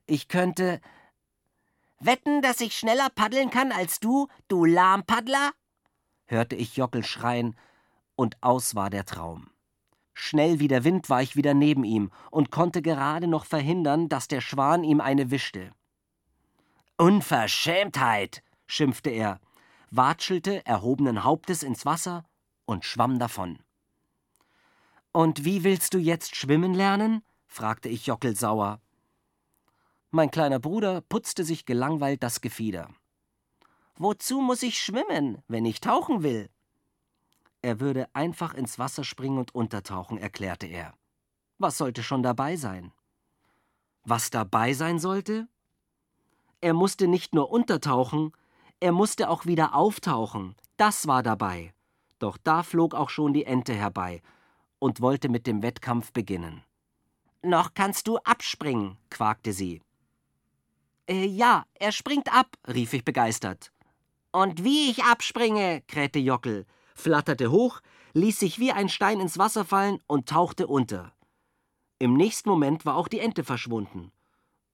[0.07, 0.81] Ich könnte.
[2.01, 5.53] Wetten, dass ich schneller paddeln kann als du, du Lahmpaddler?
[6.27, 7.57] hörte ich Jockel schreien,
[8.17, 9.51] und aus war der Traum.
[10.15, 14.29] Schnell wie der Wind war ich wieder neben ihm und konnte gerade noch verhindern, dass
[14.29, 15.73] der Schwan ihm eine wischte.
[16.97, 19.41] Unverschämtheit, schimpfte er,
[19.91, 22.25] watschelte erhobenen Hauptes ins Wasser
[22.65, 23.59] und schwamm davon.
[25.13, 27.23] Und wie willst du jetzt schwimmen lernen?
[27.47, 28.81] fragte ich Jockel sauer.
[30.12, 32.88] Mein kleiner Bruder putzte sich gelangweilt das Gefieder.
[33.96, 36.51] Wozu muss ich schwimmen, wenn ich tauchen will?
[37.62, 40.94] Er würde einfach ins Wasser springen und untertauchen, erklärte er.
[41.59, 42.92] Was sollte schon dabei sein?
[44.03, 45.46] Was dabei sein sollte?
[46.61, 48.33] Er musste nicht nur untertauchen,
[48.81, 50.57] er musste auch wieder auftauchen.
[50.77, 51.73] Das war dabei.
[52.18, 54.23] Doch da flog auch schon die Ente herbei
[54.79, 56.64] und wollte mit dem Wettkampf beginnen.
[57.42, 59.83] Noch kannst du abspringen, quakte sie.
[61.11, 63.73] Äh, ja, er springt ab, rief ich begeistert.
[64.31, 67.81] Und wie ich abspringe, krähte Jockel flatterte hoch,
[68.12, 71.12] ließ sich wie ein Stein ins Wasser fallen und tauchte unter.
[71.99, 74.12] Im nächsten Moment war auch die Ente verschwunden.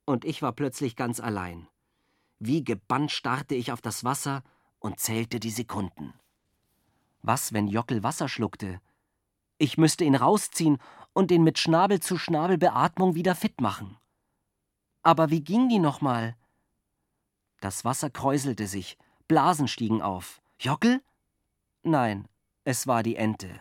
[0.05, 1.68] Und ich war plötzlich ganz allein.
[2.38, 4.42] Wie gebannt starrte ich auf das Wasser
[4.79, 6.12] und zählte die Sekunden.
[7.22, 8.81] Was, wenn Jockel Wasser schluckte?
[9.59, 10.79] Ich müsste ihn rausziehen
[11.12, 13.96] und ihn mit Schnabel zu Schnabel Beatmung wieder fit machen.
[15.07, 16.35] Aber wie ging die nochmal?
[17.61, 20.42] Das Wasser kräuselte sich, Blasen stiegen auf.
[20.59, 21.01] Jockel?
[21.85, 22.27] Nein,
[22.64, 23.61] es war die Ente.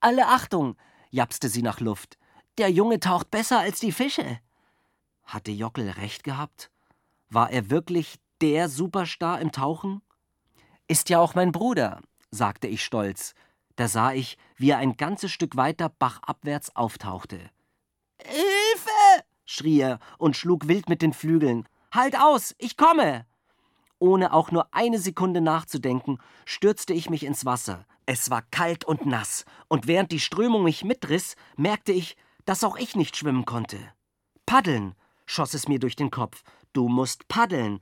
[0.00, 0.78] Alle Achtung,
[1.10, 2.16] japste sie nach Luft.
[2.56, 4.40] Der Junge taucht besser als die Fische.
[5.24, 6.70] Hatte Jockel recht gehabt?
[7.28, 10.00] War er wirklich der Superstar im Tauchen?
[10.86, 13.34] Ist ja auch mein Bruder, sagte ich stolz.
[13.76, 17.50] Da sah ich, wie er ein ganzes Stück weiter bachabwärts auftauchte.
[18.24, 18.57] Hilfe!
[19.48, 21.66] Schrie er und schlug wild mit den Flügeln.
[21.92, 23.26] Halt aus, ich komme!
[23.98, 27.86] Ohne auch nur eine Sekunde nachzudenken, stürzte ich mich ins Wasser.
[28.06, 32.76] Es war kalt und nass, und während die Strömung mich mitriss, merkte ich, dass auch
[32.76, 33.78] ich nicht schwimmen konnte.
[34.46, 34.94] Paddeln,
[35.26, 36.42] schoss es mir durch den Kopf.
[36.72, 37.80] Du musst paddeln.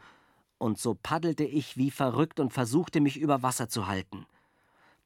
[0.58, 4.26] Und so paddelte ich wie verrückt und versuchte mich über Wasser zu halten.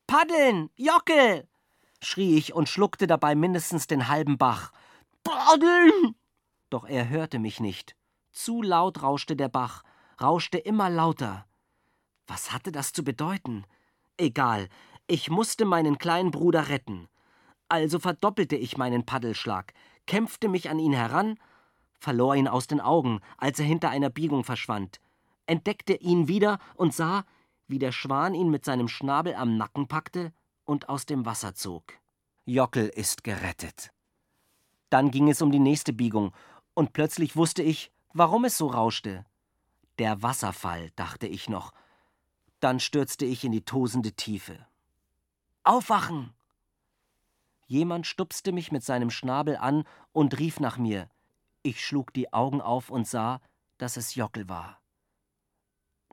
[0.07, 1.49] Paddeln, Jockel!
[2.03, 4.73] schrie ich und schluckte dabei mindestens den halben Bach.
[5.25, 6.15] Paddeln!
[6.71, 7.97] Doch er hörte mich nicht.
[8.31, 9.83] Zu laut rauschte der Bach,
[10.21, 11.47] rauschte immer lauter.
[12.27, 13.65] Was hatte das zu bedeuten?
[14.17, 14.69] Egal,
[15.09, 17.09] ich musste meinen kleinen Bruder retten.
[17.69, 19.73] Also verdoppelte ich meinen Paddelschlag,
[20.07, 21.39] kämpfte mich an ihn heran,
[21.99, 25.01] verlor ihn aus den Augen, als er hinter einer Biegung verschwand,
[25.47, 27.25] entdeckte ihn wieder und sah,
[27.67, 30.33] wie der Schwan ihn mit seinem Schnabel am Nacken packte
[30.65, 31.95] und aus dem Wasser zog.
[32.45, 33.91] Jockel ist gerettet.
[34.89, 36.33] Dann ging es um die nächste Biegung,
[36.75, 39.27] und plötzlich wusste ich, warum es so rauschte.
[39.99, 41.73] Der Wasserfall, dachte ich noch.
[42.61, 44.67] Dann stürzte ich in die tosende Tiefe.
[45.63, 46.33] Aufwachen!
[47.67, 51.09] Jemand stupste mich mit seinem Schnabel an und rief nach mir.
[51.63, 53.41] Ich schlug die Augen auf und sah,
[53.79, 54.81] dass es Jockel war.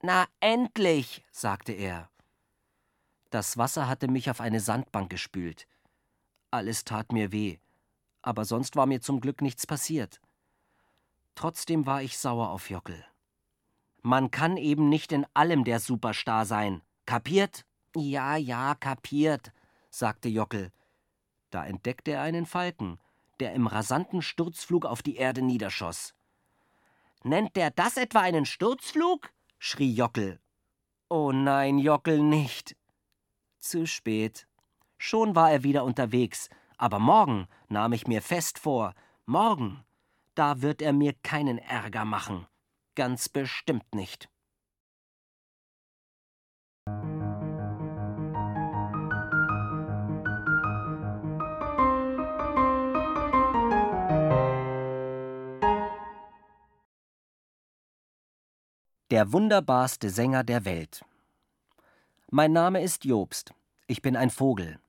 [0.02, 2.10] Na endlich, sagte er.
[3.30, 5.68] Das Wasser hatte mich auf eine Sandbank gespült.
[6.52, 7.58] Alles tat mir weh,
[8.22, 10.22] aber sonst war mir zum Glück nichts passiert.
[11.38, 13.06] Trotzdem war ich sauer auf Jockel.
[14.02, 16.82] Man kann eben nicht in allem der Superstar sein.
[17.06, 17.64] Kapiert?
[17.96, 19.52] Ja, ja, kapiert,
[19.92, 20.72] sagte Jockel.
[21.52, 23.00] Da entdeckte er einen Falken.
[23.40, 26.16] der im rasanten Sturzflug auf die Erde niederschoss.
[27.22, 29.32] Nennt der das etwa einen Sturzflug?
[29.60, 30.40] schrie Jockel.
[31.08, 32.76] Oh nein, Jockel nicht.
[33.60, 34.48] Zu spät.
[34.98, 38.96] Schon war er wieder unterwegs, aber morgen nahm ich mir fest vor,
[39.28, 39.86] morgen,
[40.38, 42.46] da wird er mir keinen Ärger machen.
[42.96, 44.30] Ganz bestimmt nicht.
[59.10, 61.04] Der wunderbarste Sänger der Welt.
[62.30, 63.54] Mein Name ist Jobst.
[63.88, 64.80] Ich bin ein Vogel.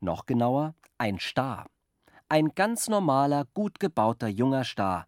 [0.00, 1.66] Noch genauer, ein Star.
[2.28, 5.06] Ein ganz normaler, gut gebauter junger Star.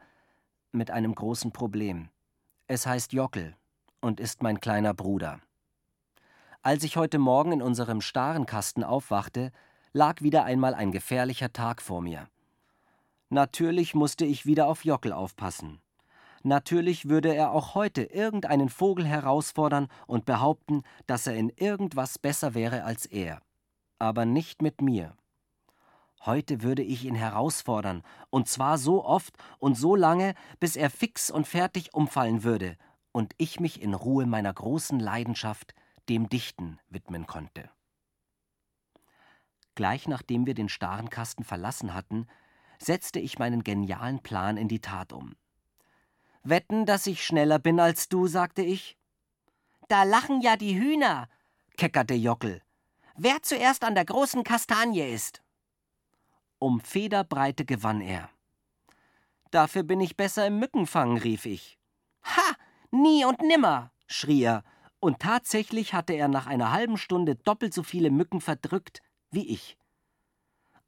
[0.70, 2.10] Mit einem großen Problem.
[2.68, 3.56] Es heißt Jockel
[4.00, 5.40] und ist mein kleiner Bruder.
[6.62, 9.50] Als ich heute Morgen in unserem Starenkasten aufwachte,
[9.92, 12.28] lag wieder einmal ein gefährlicher Tag vor mir.
[13.30, 15.80] Natürlich musste ich wieder auf Jockel aufpassen.
[16.44, 22.54] Natürlich würde er auch heute irgendeinen Vogel herausfordern und behaupten, dass er in irgendwas besser
[22.54, 23.42] wäre als er.
[23.98, 25.17] Aber nicht mit mir.
[26.24, 31.30] Heute würde ich ihn herausfordern, und zwar so oft und so lange, bis er fix
[31.30, 32.76] und fertig umfallen würde
[33.12, 35.74] und ich mich in Ruhe meiner großen Leidenschaft,
[36.08, 37.70] dem Dichten, widmen konnte.
[39.74, 42.26] Gleich nachdem wir den Starenkasten verlassen hatten,
[42.78, 45.36] setzte ich meinen genialen Plan in die Tat um.
[46.42, 48.96] Wetten, dass ich schneller bin als du, sagte ich.
[49.88, 51.28] Da lachen ja die Hühner,
[51.76, 52.62] keckerte Jockel.
[53.16, 55.42] Wer zuerst an der großen Kastanie ist.
[56.58, 58.28] Um Federbreite gewann er.
[59.50, 61.78] Dafür bin ich besser im Mückenfangen, rief ich.
[62.24, 62.54] Ha!
[62.90, 63.92] Nie und nimmer!
[64.06, 64.64] schrie er,
[65.00, 69.78] und tatsächlich hatte er nach einer halben Stunde doppelt so viele Mücken verdrückt wie ich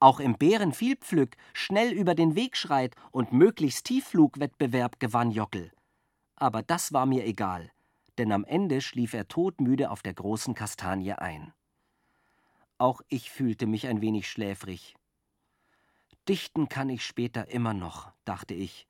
[0.00, 5.70] auch im Bärenvielpflück schnell über den Weg schreit und möglichst Tiefflugwettbewerb gewann Jockel.
[6.36, 7.70] Aber das war mir egal,
[8.16, 11.52] denn am Ende schlief er todmüde auf der großen Kastanie ein.
[12.78, 14.96] Auch ich fühlte mich ein wenig schläfrig.
[16.28, 18.86] Dichten kann ich später immer noch, dachte ich.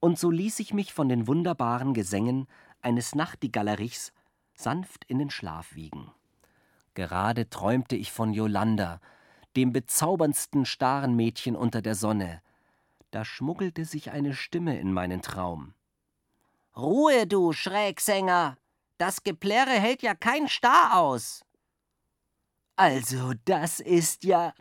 [0.00, 2.46] Und so ließ ich mich von den wunderbaren Gesängen
[2.80, 4.12] eines Nachtigallerichs
[4.54, 6.10] sanft in den Schlaf wiegen.
[6.94, 9.00] Gerade träumte ich von Jolanda,
[9.56, 12.42] dem bezauberndsten starren Mädchen unter der Sonne.
[13.10, 15.74] Da schmuggelte sich eine Stimme in meinen Traum.
[16.76, 18.56] Ruhe, du Schrägsänger!
[18.98, 21.42] Das Geplärre hält ja kein Star aus.
[22.76, 24.52] Also, das ist ja.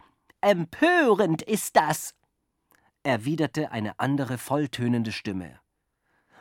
[0.42, 2.16] Empörend ist das,
[3.04, 5.60] erwiderte eine andere volltönende Stimme.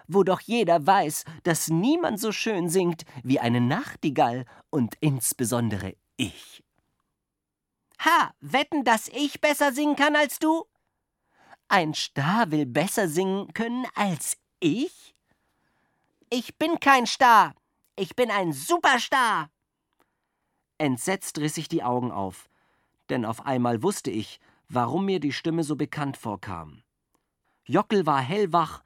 [0.06, 6.64] Wo doch jeder weiß, dass niemand so schön singt wie eine Nachtigall und insbesondere ich.
[8.00, 10.64] Ha, wetten, dass ich besser singen kann als du?
[11.68, 15.14] Ein Star will besser singen können als ich?
[16.30, 17.54] Ich bin kein Star.
[17.96, 19.50] Ich bin ein Superstar.
[20.78, 22.48] Entsetzt riss ich die Augen auf,
[23.10, 26.82] denn auf einmal wusste ich, warum mir die Stimme so bekannt vorkam.
[27.64, 28.82] Jockel war hellwach,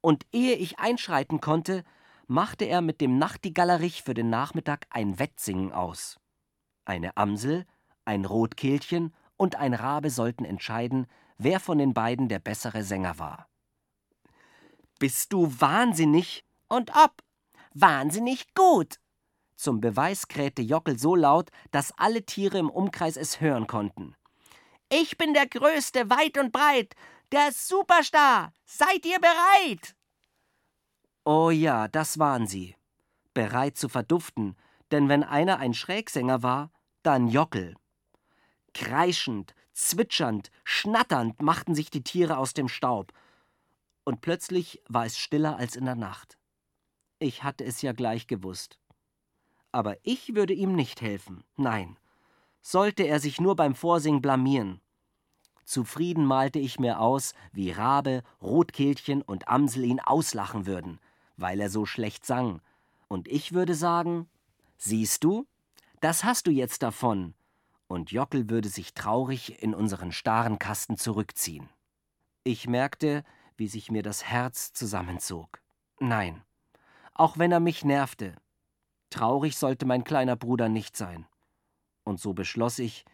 [0.00, 1.82] und ehe ich einschreiten konnte,
[2.28, 6.20] machte er mit dem Nachtigallerich für den Nachmittag ein Wettsingen aus.
[6.84, 7.66] Eine Amsel
[8.06, 13.48] ein Rotkehlchen und ein Rabe sollten entscheiden, wer von den beiden der bessere Sänger war.
[14.98, 16.44] Bist du wahnsinnig?
[16.68, 17.22] Und ob?
[17.74, 18.98] Wahnsinnig gut!
[19.56, 24.14] Zum Beweis krähte Jockel so laut, dass alle Tiere im Umkreis es hören konnten.
[24.88, 26.94] Ich bin der Größte, weit und breit,
[27.32, 28.52] der Superstar!
[28.64, 29.96] Seid ihr bereit?
[31.24, 32.76] Oh ja, das waren sie.
[33.34, 34.56] Bereit zu verduften,
[34.92, 36.70] denn wenn einer ein Schrägsänger war,
[37.02, 37.74] dann Jockel.
[38.74, 43.12] Kreischend, zwitschernd, schnatternd machten sich die Tiere aus dem Staub.
[44.04, 46.38] Und plötzlich war es stiller als in der Nacht.
[47.18, 48.78] Ich hatte es ja gleich gewusst.
[49.72, 51.96] Aber ich würde ihm nicht helfen, nein.
[52.62, 54.80] Sollte er sich nur beim Vorsingen blamieren.
[55.64, 61.00] Zufrieden malte ich mir aus, wie Rabe, Rotkehlchen und Amsel ihn auslachen würden,
[61.36, 62.60] weil er so schlecht sang.
[63.08, 64.28] Und ich würde sagen:
[64.78, 65.46] Siehst du,
[66.00, 67.34] das hast du jetzt davon,
[67.88, 71.68] und Jockel würde sich traurig in unseren starren Kasten zurückziehen.
[72.44, 73.24] Ich merkte,
[73.56, 75.60] wie sich mir das Herz zusammenzog.
[75.98, 76.42] Nein,
[77.14, 78.36] auch wenn er mich nervte,
[79.16, 81.26] traurig sollte mein kleiner Bruder nicht sein.
[82.04, 83.04] Und so beschloss ich,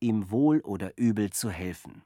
[0.00, 2.02] ihm wohl oder übel zu helfen.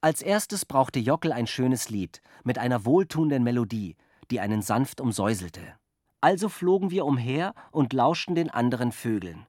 [0.00, 3.96] Als erstes brauchte Jockel ein schönes Lied mit einer wohltuenden Melodie,
[4.30, 5.74] die einen sanft umsäuselte.
[6.20, 9.46] Also flogen wir umher und lauschten den anderen Vögeln.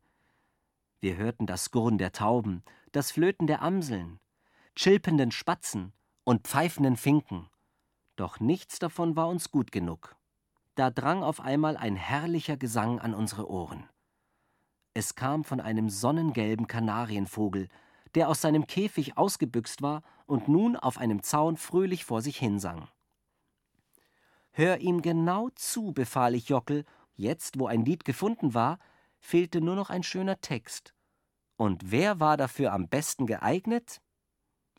[1.00, 4.20] Wir hörten das Gurren der Tauben, das Flöten der Amseln.
[4.76, 7.50] chilpenden Spatzen und pfeifenden Finken.
[8.16, 10.16] Doch nichts davon war uns gut genug.
[10.76, 13.90] Da drang auf einmal ein herrlicher Gesang an unsere Ohren.
[14.94, 17.68] Es kam von einem sonnengelben Kanarienvogel,
[18.16, 22.88] der aus seinem Käfig ausgebüxt war und nun auf einem Zaun fröhlich vor sich hinsang.
[24.52, 28.80] Hör ihm genau zu, befahl ich Jockel, jetzt, wo ein Lied gefunden war,
[29.20, 30.94] fehlte nur noch ein schöner Text.
[31.56, 34.02] Und wer war dafür am besten geeignet?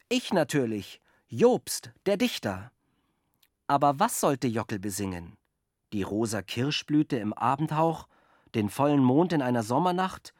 [0.08, 2.70] Ich natürlich, Jobst, der Dichter.
[3.66, 5.38] Aber was sollte Jockel besingen?
[5.92, 8.08] Die rosa Kirschblüte im Abendhauch,
[8.54, 10.34] den vollen Mond in einer Sommernacht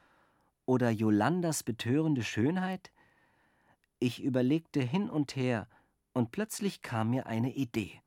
[0.65, 2.91] oder Jolandas betörende Schönheit?
[3.99, 5.69] Ich überlegte hin und her,
[6.15, 8.01] und plötzlich kam mir eine Idee.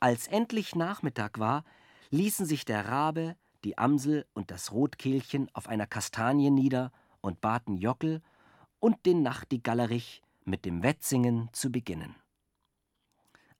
[0.00, 1.64] Als endlich Nachmittag war,
[2.10, 7.76] ließen sich der Rabe, die Amsel und das Rotkehlchen auf einer Kastanie nieder und baten
[7.76, 8.22] Jockel
[8.78, 12.14] und den Nachtigallerich mit dem Wettsingen zu beginnen.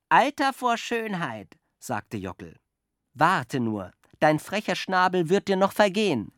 [0.08, 2.56] Alter vor Schönheit, sagte Jockel.
[3.18, 6.32] Warte nur, dein frecher Schnabel wird dir noch vergehen,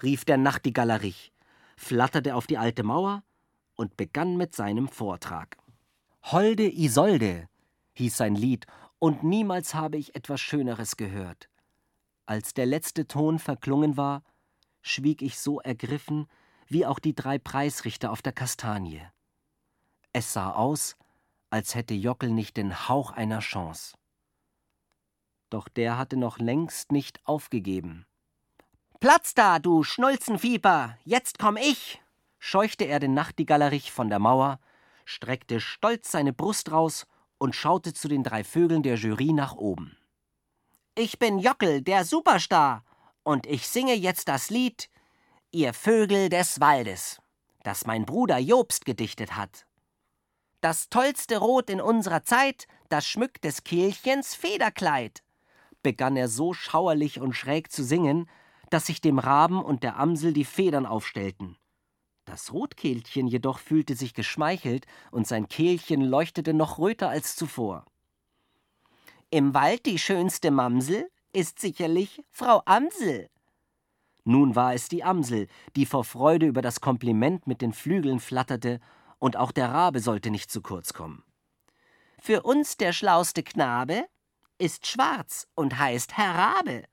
[0.00, 1.32] rief der Nachtigallerich,
[1.76, 3.24] flatterte auf die alte Mauer
[3.74, 5.56] und begann mit seinem Vortrag.
[6.22, 7.48] Holde Isolde
[7.94, 8.66] hieß sein Lied,
[9.00, 11.48] und niemals habe ich etwas Schöneres gehört.
[12.26, 14.22] Als der letzte Ton verklungen war,
[14.82, 16.28] schwieg ich so ergriffen,
[16.68, 19.02] wie auch die drei Preisrichter auf der Kastanie.
[20.12, 20.96] Es sah aus,
[21.48, 23.96] als hätte Jockel nicht den Hauch einer Chance.
[25.50, 28.06] Doch der hatte noch längst nicht aufgegeben.
[29.00, 32.00] Platz da, du Schnulzenfieber, jetzt komm ich!
[32.38, 34.60] scheuchte er den Nachtigallerich von der Mauer,
[35.04, 37.06] streckte stolz seine Brust raus
[37.38, 39.96] und schaute zu den drei Vögeln der Jury nach oben.
[40.94, 42.84] Ich bin Jockel, der Superstar,
[43.22, 44.88] und ich singe jetzt das Lied
[45.50, 47.20] Ihr Vögel des Waldes,
[47.64, 49.66] das mein Bruder Jobst gedichtet hat.
[50.60, 55.22] Das tollste Rot in unserer Zeit, das schmückt des Kehlchens Federkleid,
[55.82, 58.28] begann er so schauerlich und schräg zu singen,
[58.70, 61.56] dass sich dem Raben und der Amsel die Federn aufstellten.
[62.24, 67.84] Das Rotkehlchen jedoch fühlte sich geschmeichelt und sein Kehlchen leuchtete noch röter als zuvor.
[69.30, 73.28] Im Wald die schönste Mamsel ist sicherlich Frau Amsel.
[74.24, 78.80] Nun war es die Amsel, die vor Freude über das Kompliment mit den Flügeln flatterte,
[79.18, 81.22] und auch der Rabe sollte nicht zu kurz kommen.
[82.18, 84.06] Für uns der schlauste Knabe
[84.60, 86.84] ist schwarz und heißt Herr Rabe.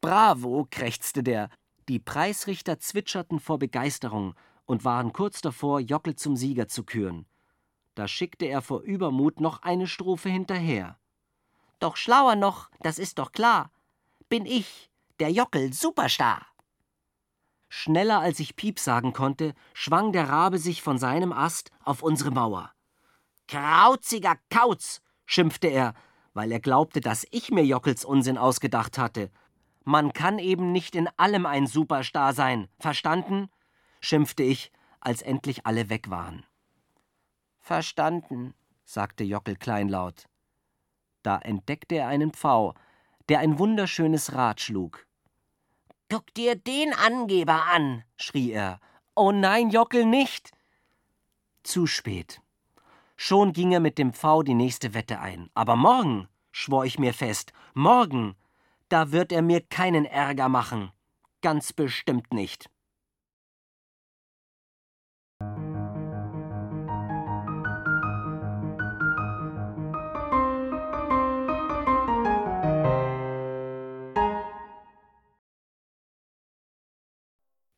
[0.00, 1.50] Bravo, krächzte der,
[1.88, 7.26] die Preisrichter zwitscherten vor Begeisterung und waren kurz davor, Jockel zum Sieger zu küren.
[7.94, 10.98] Da schickte er vor Übermut noch eine Strophe hinterher.
[11.78, 13.70] Doch schlauer noch, das ist doch klar,
[14.28, 16.46] bin ich, der Jockel Superstar.
[17.68, 22.30] Schneller als ich Piep sagen konnte, schwang der Rabe sich von seinem Ast auf unsere
[22.30, 22.72] Mauer.
[23.48, 25.94] Krauziger Kauz, schimpfte er,
[26.36, 29.30] weil er glaubte, dass ich mir Jockels Unsinn ausgedacht hatte
[29.88, 33.48] man kann eben nicht in allem ein Superstar sein, verstanden?
[34.00, 36.44] schimpfte ich, als endlich alle weg waren.
[37.60, 38.52] Verstanden,
[38.84, 40.24] sagte Jockel kleinlaut.
[41.22, 42.74] Da entdeckte er einen Pfau,
[43.28, 45.06] der ein wunderschönes Rad schlug.
[46.10, 48.80] Guck dir den Angeber an, schrie er.
[49.14, 50.50] Oh nein, Jockel, nicht!
[51.62, 52.40] Zu spät.
[53.16, 55.50] Schon ging er mit dem Pfau die nächste Wette ein.
[55.54, 58.36] Aber morgen, schwor ich mir fest, morgen
[58.88, 60.92] da wird er mir keinen Ärger machen.
[61.42, 62.70] Ganz bestimmt nicht.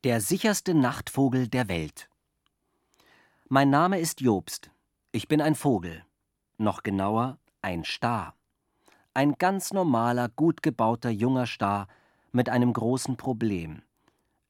[0.05, 2.09] Der sicherste Nachtvogel der Welt.
[3.49, 4.71] Mein Name ist Jobst.
[5.11, 6.05] Ich bin ein Vogel.
[6.59, 8.35] Noch genauer ein Star.
[9.15, 11.87] Ein ganz normaler, gut gebauter junger Star
[12.31, 13.81] mit einem großen Problem.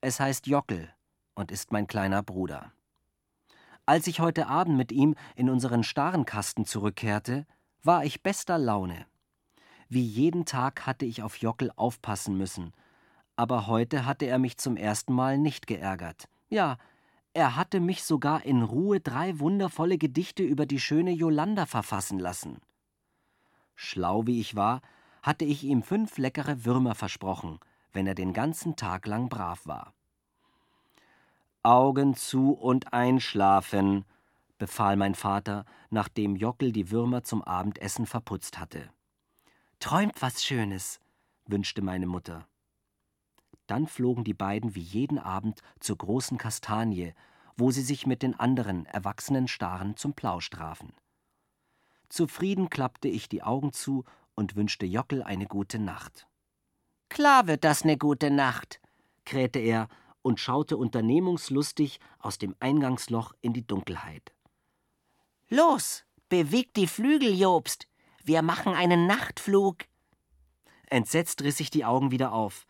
[0.01, 0.93] Es heißt Jockel
[1.33, 2.73] und ist mein kleiner Bruder.
[3.85, 7.47] Als ich heute Abend mit ihm in unseren Starenkasten zurückkehrte,
[7.81, 9.05] war ich bester Laune.
[9.87, 12.73] Wie jeden Tag hatte ich auf Jockel aufpassen müssen,
[13.37, 16.27] aber heute hatte er mich zum ersten Mal nicht geärgert.
[16.49, 16.77] Ja,
[17.33, 22.59] er hatte mich sogar in Ruhe drei wundervolle Gedichte über die schöne Jolanda verfassen lassen.
[23.75, 24.81] Schlau wie ich war,
[25.21, 27.59] hatte ich ihm fünf leckere Würmer versprochen,
[27.93, 29.93] wenn er den ganzen Tag lang brav war.
[31.63, 34.05] Augen zu und einschlafen,
[34.57, 38.89] befahl mein Vater, nachdem Jockel die Würmer zum Abendessen verputzt hatte.
[39.79, 40.99] Träumt was Schönes,
[41.45, 42.48] wünschte meine Mutter.
[43.69, 47.13] Dann flogen die beiden wie jeden Abend zur großen Kastanie,
[47.55, 50.91] wo sie sich mit den anderen erwachsenen Staren zum Plausch trafen.
[52.09, 56.25] Zufrieden klappte ich die Augen zu und wünschte Jockel eine gute Nacht.
[57.09, 58.81] Klar wird das ne gute Nacht,
[59.23, 59.87] krähte er
[60.23, 64.33] und schaute unternehmungslustig aus dem Eingangsloch in die Dunkelheit.
[65.47, 67.87] Los, beweg die Flügel, Jobst.
[68.23, 69.85] Wir machen einen Nachtflug.
[70.87, 72.65] Entsetzt riss ich die Augen wieder auf.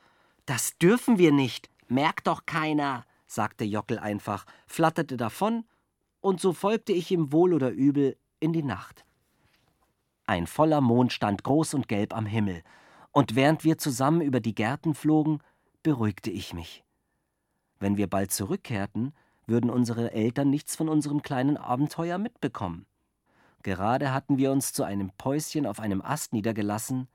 [0.50, 1.70] Das dürfen wir nicht.
[1.90, 5.64] Merkt doch keiner, sagte Jockel einfach, flatterte davon,
[6.22, 9.06] und so folgte ich ihm wohl oder übel in die Nacht.
[10.26, 12.64] Ein voller Mond stand groß und gelb am Himmel,
[13.12, 15.38] und während wir zusammen über die Gärten flogen,
[15.84, 16.84] beruhigte ich mich.
[17.80, 19.14] Wenn wir bald zurückkehrten,
[19.46, 22.88] würden unsere Eltern nichts von unserem kleinen Abenteuer mitbekommen.
[23.62, 27.08] Gerade hatten wir uns zu einem Päuschen auf einem Ast niedergelassen,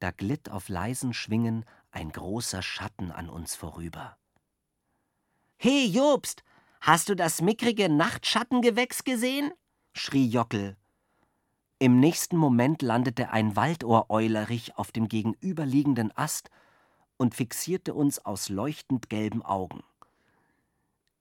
[0.00, 1.64] da glitt auf leisen Schwingen
[1.98, 4.16] ein großer Schatten an uns vorüber.
[5.56, 6.44] He, Jobst,
[6.80, 9.52] hast du das mickrige Nachtschattengewächs gesehen?
[9.94, 10.76] schrie Jockel.
[11.80, 16.50] Im nächsten Moment landete ein Waldohreulerich auf dem gegenüberliegenden Ast
[17.16, 19.82] und fixierte uns aus leuchtend gelben Augen.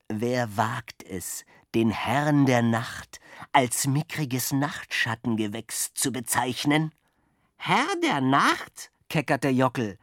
[0.09, 3.19] Wer wagt es, den Herrn der Nacht
[3.51, 6.93] als mickriges Nachtschattengewächs zu bezeichnen?
[7.55, 8.91] Herr der Nacht?
[9.09, 9.97] keckerte Jockel.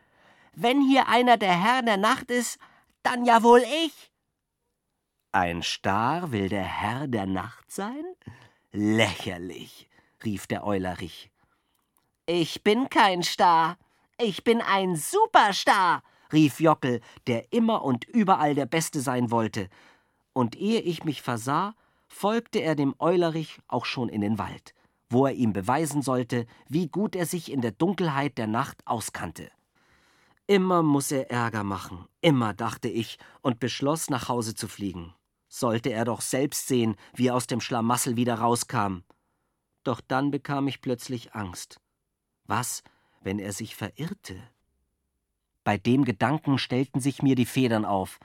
[0.57, 2.59] Wenn hier einer der Herr der Nacht ist,
[3.03, 4.11] dann ja wohl ich.
[5.33, 8.05] Ein Star will der Herr der Nacht sein?
[8.71, 9.89] Lächerlich,
[10.25, 11.31] rief der Eulerich.
[12.27, 13.77] Ich bin kein Star,
[14.17, 16.03] ich bin ein Superstar,
[16.33, 19.69] rief Jockel, der immer und überall der Beste sein wollte.
[20.33, 21.75] Und ehe ich mich versah,
[22.07, 24.73] folgte er dem Eulerich auch schon in den Wald,
[25.11, 29.51] wo er ihm beweisen sollte, wie gut er sich in der Dunkelheit der Nacht auskannte.
[30.47, 35.15] Immer muss er Ärger machen, immer, dachte ich, und beschloss, nach Hause zu fliegen.
[35.49, 39.05] Sollte er doch selbst sehen, wie er aus dem Schlamassel wieder rauskam.
[39.85, 41.81] Doch dann bekam ich plötzlich Angst.
[42.45, 42.83] Was,
[43.23, 44.37] wenn er sich verirrte?
[45.63, 48.19] Bei dem Gedanken stellten sich mir die Federn auf,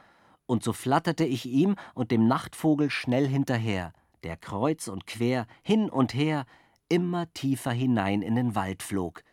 [0.45, 3.93] und so flatterte ich ihm und dem Nachtvogel schnell hinterher,
[4.23, 6.45] der kreuz und quer, hin und her,
[6.89, 9.23] immer tiefer hinein in den Wald flog,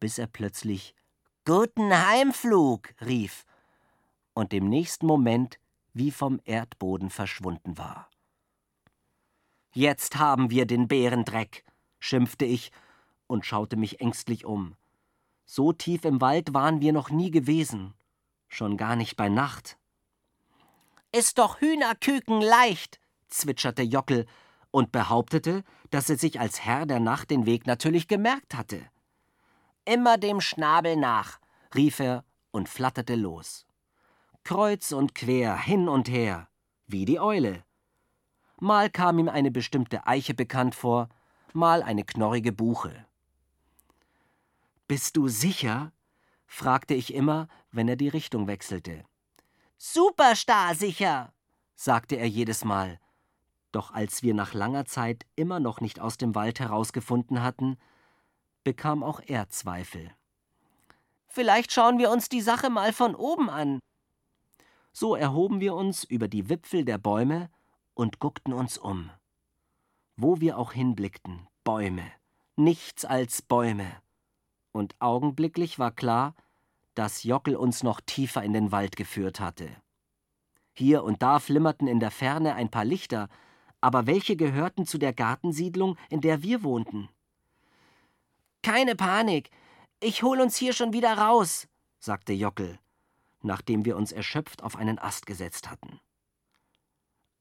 [0.00, 0.96] bis er plötzlich
[1.46, 3.44] Guten Heimflug rief
[4.32, 5.58] und im nächsten Moment
[5.92, 8.08] wie vom Erdboden verschwunden war.
[9.74, 11.62] Jetzt haben wir den Bärendreck,
[11.98, 12.72] schimpfte ich
[13.26, 14.74] und schaute mich ängstlich um.
[15.44, 17.92] So tief im Wald waren wir noch nie gewesen,
[18.48, 19.76] schon gar nicht bei Nacht.
[21.12, 24.24] Ist doch Hühnerküken leicht, zwitscherte Jockel
[24.70, 28.80] und behauptete, dass er sich als Herr der Nacht den Weg natürlich gemerkt hatte.
[29.84, 31.38] Immer dem Schnabel nach,
[31.74, 33.66] rief er und flatterte los.
[34.42, 36.48] Kreuz und quer, hin und her,
[36.86, 37.64] wie die Eule.
[38.60, 41.08] Mal kam ihm eine bestimmte Eiche bekannt vor,
[41.52, 43.06] mal eine knorrige Buche.
[44.88, 45.92] Bist du sicher?
[46.46, 49.04] fragte ich immer, wenn er die Richtung wechselte.
[49.76, 51.32] Superstar sicher,
[51.74, 53.00] sagte er jedes Mal.
[53.72, 57.76] Doch als wir nach langer Zeit immer noch nicht aus dem Wald herausgefunden hatten,
[58.64, 60.10] bekam auch er Zweifel.
[61.28, 63.80] Vielleicht schauen wir uns die Sache mal von oben an.
[64.92, 67.50] So erhoben wir uns über die Wipfel der Bäume
[67.94, 69.10] und guckten uns um.
[70.16, 72.04] Wo wir auch hinblickten, Bäume,
[72.56, 73.90] nichts als Bäume.
[74.72, 76.34] Und augenblicklich war klar,
[76.94, 79.68] dass Jockel uns noch tiefer in den Wald geführt hatte.
[80.72, 83.28] Hier und da flimmerten in der Ferne ein paar Lichter,
[83.80, 87.08] aber welche gehörten zu der Gartensiedlung, in der wir wohnten?
[88.64, 89.50] Keine Panik,
[90.00, 92.78] ich hol uns hier schon wieder raus, sagte Jockel,
[93.42, 96.00] nachdem wir uns erschöpft auf einen Ast gesetzt hatten.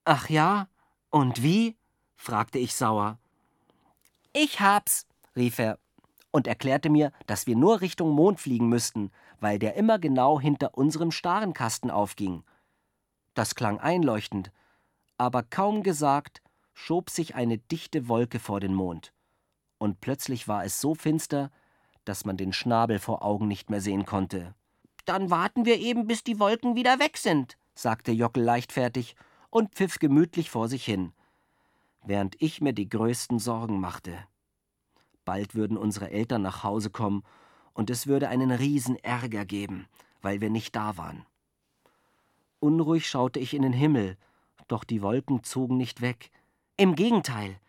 [0.03, 0.67] Ach ja,
[1.11, 1.77] und wie?
[2.17, 3.19] fragte ich sauer.
[4.33, 5.79] Ich hab's, rief er
[6.31, 9.09] und erklärte mir, dass wir nur Richtung Mond fliegen müssten,
[9.39, 12.43] weil der immer genau hinter unserem Starenkasten aufging.
[13.33, 14.51] Das klang einleuchtend,
[15.17, 16.41] aber kaum gesagt,
[16.73, 19.12] schob sich eine dichte Wolke vor den Mond.
[19.83, 21.51] Und plötzlich war es so finster,
[22.05, 24.55] dass man den Schnabel vor Augen nicht mehr sehen konnte.
[25.03, 29.17] Dann warten wir eben, bis die Wolken wieder weg sind, sagte Jockel leichtfertig
[29.49, 31.11] und pfiff gemütlich vor sich hin,
[32.01, 34.17] während ich mir die größten Sorgen machte.
[35.25, 37.23] Bald würden unsere Eltern nach Hause kommen
[37.73, 39.89] und es würde einen riesen Ärger geben,
[40.21, 41.25] weil wir nicht da waren.
[42.61, 44.15] Unruhig schaute ich in den Himmel,
[44.69, 46.31] doch die Wolken zogen nicht weg.
[46.77, 47.59] Im Gegenteil.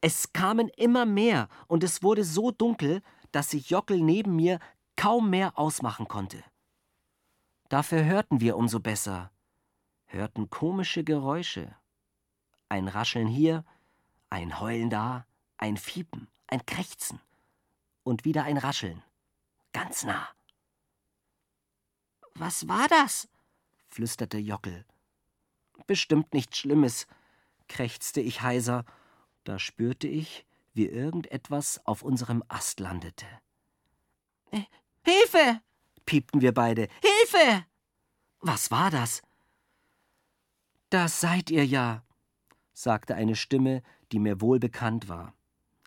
[0.00, 4.60] Es kamen immer mehr und es wurde so dunkel, dass sich Jockel neben mir
[4.96, 6.42] kaum mehr ausmachen konnte.
[7.68, 9.30] Dafür hörten wir umso besser,
[10.06, 11.74] hörten komische Geräusche,
[12.70, 13.64] Ein Rascheln hier,
[14.30, 15.26] ein Heulen da,
[15.56, 17.20] ein Fiepen, ein Krächzen
[18.02, 19.02] und wieder ein Rascheln.
[19.72, 20.28] Ganz nah.
[22.34, 23.28] Was war das?
[23.88, 24.84] flüsterte Jockel.
[25.86, 27.06] Bestimmt nichts Schlimmes,
[27.68, 28.84] krächzte ich heiser.
[29.48, 30.44] Da spürte ich,
[30.74, 33.24] wie irgendetwas auf unserem Ast landete.
[34.50, 34.64] Äh,
[35.02, 35.62] Hilfe!
[36.04, 36.86] piepten wir beide.
[37.00, 37.64] Hilfe!
[38.40, 39.22] Was war das?
[40.90, 42.02] Das seid ihr ja,
[42.74, 43.82] sagte eine Stimme,
[44.12, 45.32] die mir wohl bekannt war.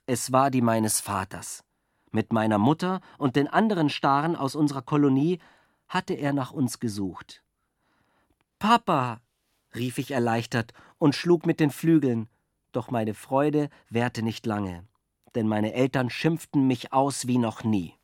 [0.07, 1.64] Es war die meines Vaters.
[2.09, 5.38] Mit meiner Mutter und den anderen Staren aus unserer Kolonie
[5.88, 7.43] hatte er nach uns gesucht.
[8.57, 9.22] Papa,
[9.76, 12.28] rief ich erleichtert und schlug mit den Flügeln,
[12.72, 14.86] doch meine Freude währte nicht lange,
[15.36, 17.95] denn meine Eltern schimpften mich aus wie noch nie.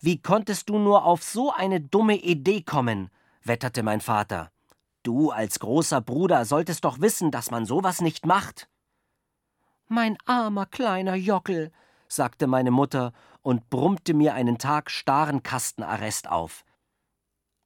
[0.00, 3.10] Wie konntest du nur auf so eine dumme Idee kommen?
[3.42, 4.50] wetterte mein Vater.
[5.02, 8.68] Du als großer Bruder solltest doch wissen, dass man sowas nicht macht.
[9.88, 11.72] Mein armer kleiner Jockel,
[12.06, 13.12] sagte meine Mutter
[13.42, 16.64] und brummte mir einen Tag starren Kastenarrest auf.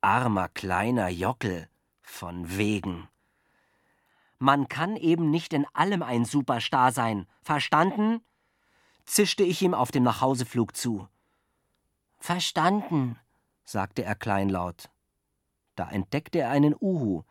[0.00, 1.68] Armer kleiner Jockel,
[2.02, 3.08] von wegen.
[4.44, 8.20] Man kann eben nicht in allem ein Superstar sein, verstanden?
[9.06, 11.08] zischte ich ihm auf dem Nachhauseflug zu.
[12.18, 13.18] Verstanden,
[13.64, 14.90] sagte er kleinlaut.
[15.76, 17.22] Da entdeckte er einen Uhu,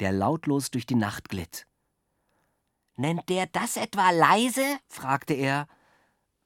[0.00, 1.68] der lautlos durch die Nacht glitt.
[2.96, 4.80] Nennt der das etwa leise?
[4.88, 5.68] fragte er.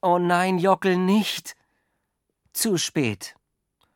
[0.02, 1.56] Oh nein, Jockel, nicht.
[2.52, 3.34] Zu spät.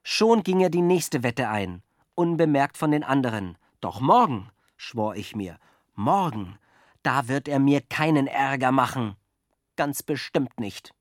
[0.03, 1.83] Schon ging er die nächste Wette ein,
[2.14, 3.59] unbemerkt von den anderen.
[3.83, 5.59] Doch morgen, schwor ich mir,
[5.97, 6.59] morgen,
[7.03, 9.16] da wird er mir keinen Ärger machen.
[9.76, 10.92] Ganz bestimmt nicht.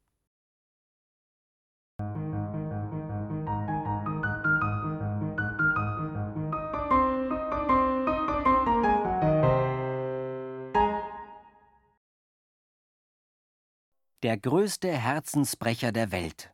[14.25, 16.51] der größte Herzensbrecher der Welt.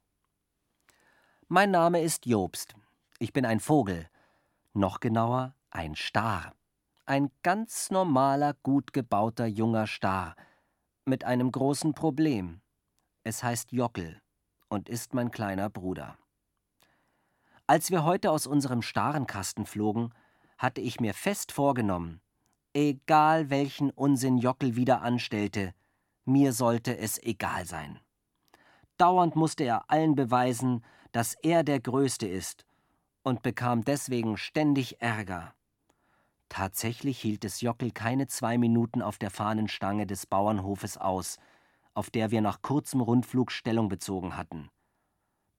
[1.48, 2.76] Mein Name ist Jobst.
[3.18, 4.10] Ich bin ein Vogel,
[4.74, 6.54] noch genauer ein Star.
[7.06, 10.36] Ein ganz normaler, gut gebauter junger Star
[11.06, 12.62] mit einem großen Problem.
[13.24, 14.22] Es heißt Jockel
[14.70, 16.18] und ist mein kleiner Bruder.
[17.66, 20.14] Als wir heute aus unserem Starenkasten flogen,
[20.58, 22.22] hatte ich mir fest vorgenommen,
[22.74, 25.74] egal welchen Unsinn Jockel wieder anstellte,
[26.24, 28.00] mir sollte es egal sein.
[28.98, 32.66] Dauernd musste er allen beweisen, dass er der Größte ist
[33.24, 35.56] und bekam deswegen ständig Ärger.
[36.52, 41.38] Tatsächlich hielt es Jockel keine zwei Minuten auf der Fahnenstange des Bauernhofes aus,
[41.94, 44.70] auf der wir nach kurzem Rundflug Stellung bezogen hatten.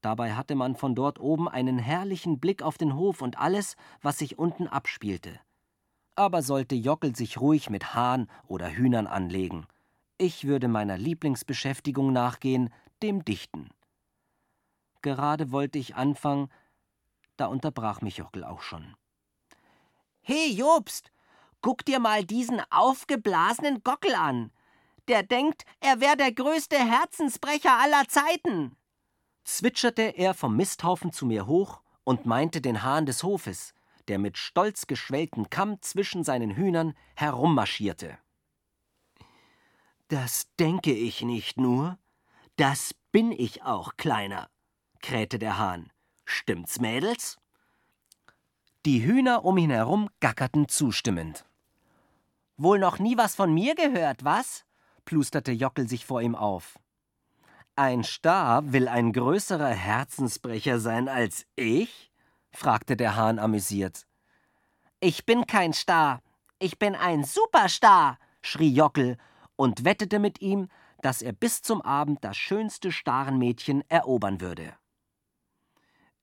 [0.02, 4.18] Dabei hatte man von dort oben einen herrlichen Blick auf den Hof und alles, was
[4.18, 5.40] sich unten abspielte.
[6.14, 9.66] Aber sollte Jockel sich ruhig mit Hahn oder Hühnern anlegen,
[10.18, 12.68] ich würde meiner Lieblingsbeschäftigung nachgehen,
[13.02, 13.70] dem Dichten.
[15.00, 16.50] Gerade wollte ich anfangen,
[17.38, 18.94] da unterbrach mich Jockel auch schon.
[20.22, 21.10] He, Jobst,
[21.60, 24.52] guck dir mal diesen aufgeblasenen Gockel an.
[25.08, 28.76] Der denkt, er wäre der größte Herzensbrecher aller Zeiten.
[29.44, 33.74] Zwitscherte er vom Misthaufen zu mir hoch und meinte den Hahn des Hofes,
[34.08, 38.18] der mit stolz geschwelltem Kamm zwischen seinen Hühnern herummarschierte.
[40.08, 41.98] Das denke ich nicht nur,
[42.56, 44.50] das bin ich auch, Kleiner,
[45.00, 45.90] krähte der Hahn.
[46.24, 47.38] Stimmt's, Mädels?
[48.84, 51.44] Die Hühner um ihn herum gackerten zustimmend.
[52.56, 54.64] Wohl noch nie was von mir gehört, was?
[55.04, 56.80] plusterte Jockel sich vor ihm auf.
[57.76, 62.10] Ein Star will ein größerer Herzensbrecher sein als ich?
[62.50, 64.04] fragte der Hahn amüsiert.
[64.98, 66.20] Ich bin kein Star,
[66.58, 69.16] ich bin ein Superstar, schrie Jockel
[69.54, 70.68] und wettete mit ihm,
[71.02, 74.74] dass er bis zum Abend das schönste Starenmädchen erobern würde.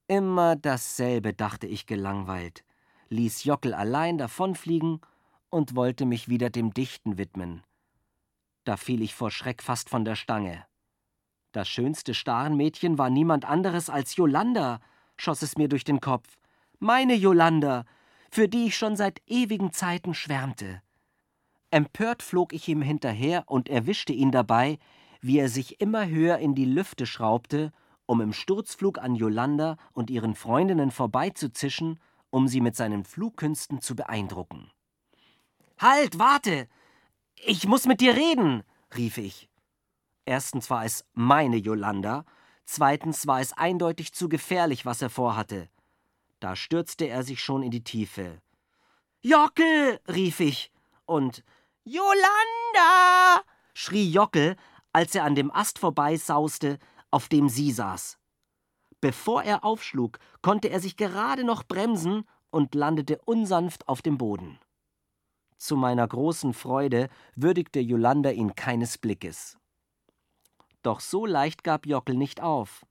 [0.09, 2.65] Immer dasselbe, dachte ich gelangweilt,
[3.09, 5.01] ließ Jockel allein davonfliegen
[5.51, 7.61] und wollte mich wieder dem Dichten widmen.
[8.63, 10.65] Da fiel ich vor Schreck fast von der Stange.
[11.51, 14.79] Das schönste Starenmädchen war niemand anderes als Jolanda,
[15.15, 16.39] schoss es mir durch den Kopf.
[16.79, 17.85] Meine Jolanda,
[18.31, 20.81] für die ich schon seit ewigen Zeiten schwärmte.
[21.69, 24.79] Empört flog ich ihm hinterher und erwischte ihn dabei,
[25.21, 27.71] wie er sich immer höher in die Lüfte schraubte,
[28.09, 31.99] um im Sturzflug an Jolanda und ihren Freundinnen vorbeizuzischen,
[32.31, 34.71] um sie mit seinen Flugkünsten zu beeindrucken.
[35.77, 36.67] Halt, warte!
[37.35, 38.63] Ich muss mit dir reden,
[38.97, 39.47] rief ich.
[40.25, 42.25] Erstens war es meine Jolanda,
[42.65, 45.69] zweitens war es eindeutig zu gefährlich, was er vorhatte.
[46.39, 48.41] Da stürzte er sich schon in die Tiefe.
[49.21, 50.71] Jockel, rief ich,
[51.05, 51.43] und
[51.83, 53.43] Jolanda!
[53.75, 54.55] schrie Jockel,
[54.93, 56.79] als er an dem Ast vorbeisauste,
[57.11, 58.17] auf dem sie saß.
[59.01, 64.59] Bevor er aufschlug, konnte er sich gerade noch bremsen und landete unsanft auf dem Boden.
[65.57, 69.57] Zu meiner großen Freude würdigte Jolanda ihn keines Blickes.
[70.83, 72.85] Doch so leicht gab Jockel nicht auf.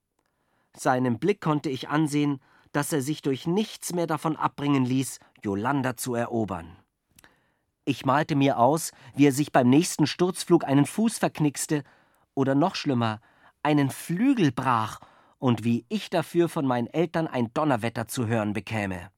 [0.76, 2.40] Seinem Blick konnte ich ansehen,
[2.72, 6.76] dass er sich durch nichts mehr davon abbringen ließ, Jolanda zu erobern.
[7.86, 11.84] Ich malte mir aus, wie er sich beim nächsten Sturzflug einen Fuß verknickste
[12.34, 13.20] oder noch schlimmer,
[13.68, 14.98] einen Flügel brach
[15.38, 19.10] und wie ich dafür von meinen Eltern ein Donnerwetter zu hören bekäme.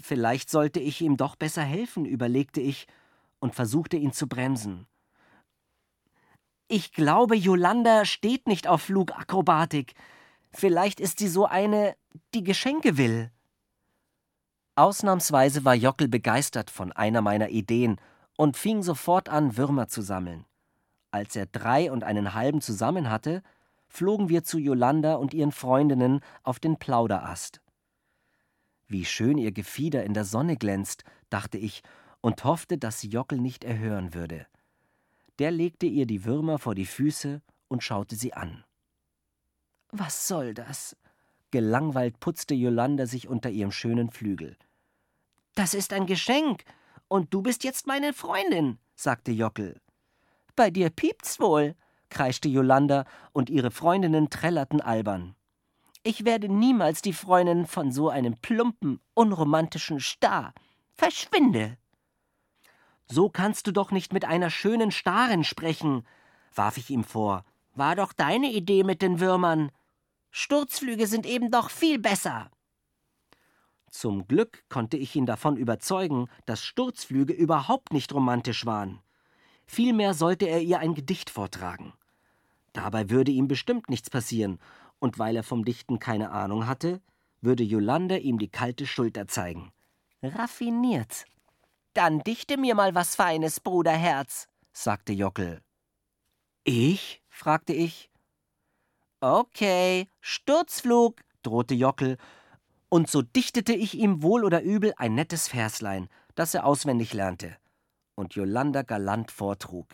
[0.00, 2.88] Vielleicht sollte ich ihm doch besser helfen, überlegte ich
[3.38, 4.88] und versuchte ihn zu bremsen.
[6.66, 9.94] Ich glaube, Jolanda steht nicht auf Flugakrobatik.
[10.50, 11.94] Vielleicht ist sie so eine,
[12.34, 13.30] die Geschenke will.
[14.74, 18.00] Ausnahmsweise war Jockel begeistert von einer meiner Ideen
[18.36, 20.44] und fing sofort an, Würmer zu sammeln.
[21.16, 23.42] Als er drei und einen halben zusammen hatte,
[23.88, 27.62] flogen wir zu Jolanda und ihren Freundinnen auf den Plauderast.
[28.86, 31.82] Wie schön ihr Gefieder in der Sonne glänzt, dachte ich
[32.20, 34.46] und hoffte, dass sie Jockel nicht erhören würde.
[35.38, 38.62] Der legte ihr die Würmer vor die Füße und schaute sie an.
[39.92, 40.98] Was soll das?
[41.50, 44.58] Gelangweilt putzte Jolanda sich unter ihrem schönen Flügel.
[45.54, 46.64] Das ist ein Geschenk,
[47.08, 49.80] und du bist jetzt meine Freundin, sagte Jockel.
[50.56, 51.76] Bei dir piept's wohl,
[52.08, 55.36] kreischte Jolanda, und ihre Freundinnen trällerten albern.
[56.02, 60.54] Ich werde niemals die Freundin von so einem plumpen, unromantischen Star.
[60.94, 61.76] Verschwinde!
[63.08, 66.06] So kannst du doch nicht mit einer schönen Starin sprechen,
[66.54, 67.44] warf ich ihm vor.
[67.74, 69.70] War doch deine Idee mit den Würmern.
[70.30, 72.50] Sturzflüge sind eben doch viel besser.
[73.90, 79.00] Zum Glück konnte ich ihn davon überzeugen, dass Sturzflüge überhaupt nicht romantisch waren.
[79.66, 81.92] Vielmehr sollte er ihr ein Gedicht vortragen.
[82.72, 84.58] Dabei würde ihm bestimmt nichts passieren,
[84.98, 87.00] und weil er vom Dichten keine Ahnung hatte,
[87.40, 89.72] würde Jolande ihm die kalte Schulter zeigen.
[90.22, 91.24] Raffiniert.
[91.92, 95.60] Dann dichte mir mal was Feines, Bruderherz, sagte Jockel.
[96.64, 97.22] Ich?
[97.28, 98.10] fragte ich.
[99.20, 102.16] Okay, Sturzflug, drohte Jockel,
[102.88, 107.56] und so dichtete ich ihm wohl oder übel ein nettes Verslein, das er auswendig lernte
[108.16, 109.86] und Jolanda galant vortrug.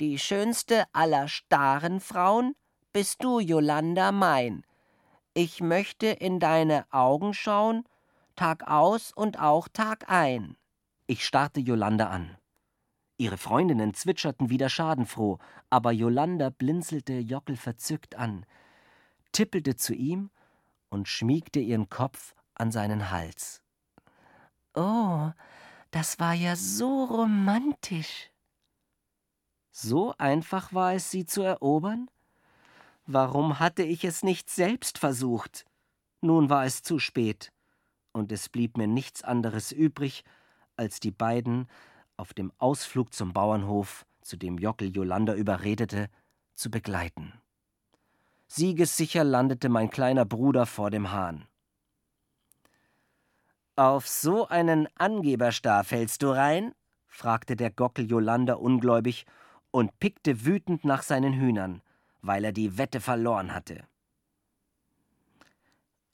[0.00, 2.56] Die schönste aller starren Frauen
[2.92, 4.64] bist du, Jolanda, mein.
[5.34, 7.84] Ich möchte in deine Augen schauen,
[8.36, 10.56] Tag aus und auch Tag ein.
[11.06, 12.36] Ich starrte Jolanda an.
[13.16, 15.38] Ihre Freundinnen zwitscherten wieder schadenfroh,
[15.70, 18.46] aber Jolanda blinzelte Jockel verzückt an,
[19.30, 20.30] tippelte zu ihm
[20.88, 23.62] und schmiegte ihren Kopf an seinen Hals.
[24.74, 25.30] Oh,
[25.94, 28.30] das war ja so romantisch.
[29.70, 32.10] So einfach war es, sie zu erobern?
[33.06, 35.64] Warum hatte ich es nicht selbst versucht?
[36.20, 37.52] Nun war es zu spät,
[38.12, 40.24] und es blieb mir nichts anderes übrig,
[40.76, 41.68] als die beiden
[42.16, 46.08] auf dem Ausflug zum Bauernhof, zu dem Jockel Jolanda überredete,
[46.54, 47.32] zu begleiten.
[48.48, 51.46] Siegessicher landete mein kleiner Bruder vor dem Hahn.
[53.76, 56.74] Auf so einen Angeberstar fällst du rein?
[57.08, 59.26] fragte der Gockel Jolanda ungläubig
[59.72, 61.82] und pickte wütend nach seinen Hühnern,
[62.22, 63.84] weil er die Wette verloren hatte.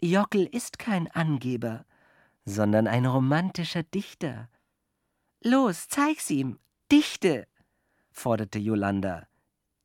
[0.00, 1.84] Jockel ist kein Angeber,
[2.46, 4.48] sondern ein romantischer Dichter.
[5.42, 6.58] Los, zeig's ihm,
[6.90, 7.46] dichte,
[8.10, 9.28] forderte Jolanda.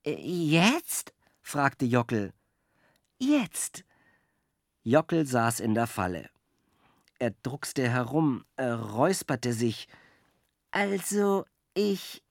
[0.05, 1.13] Äh, jetzt?
[1.41, 2.33] fragte Jockel.
[3.17, 3.83] Jetzt.
[4.83, 6.29] Jockel saß in der Falle.
[7.19, 9.87] Er druckste herum, er räusperte sich.
[10.71, 12.21] Also, ich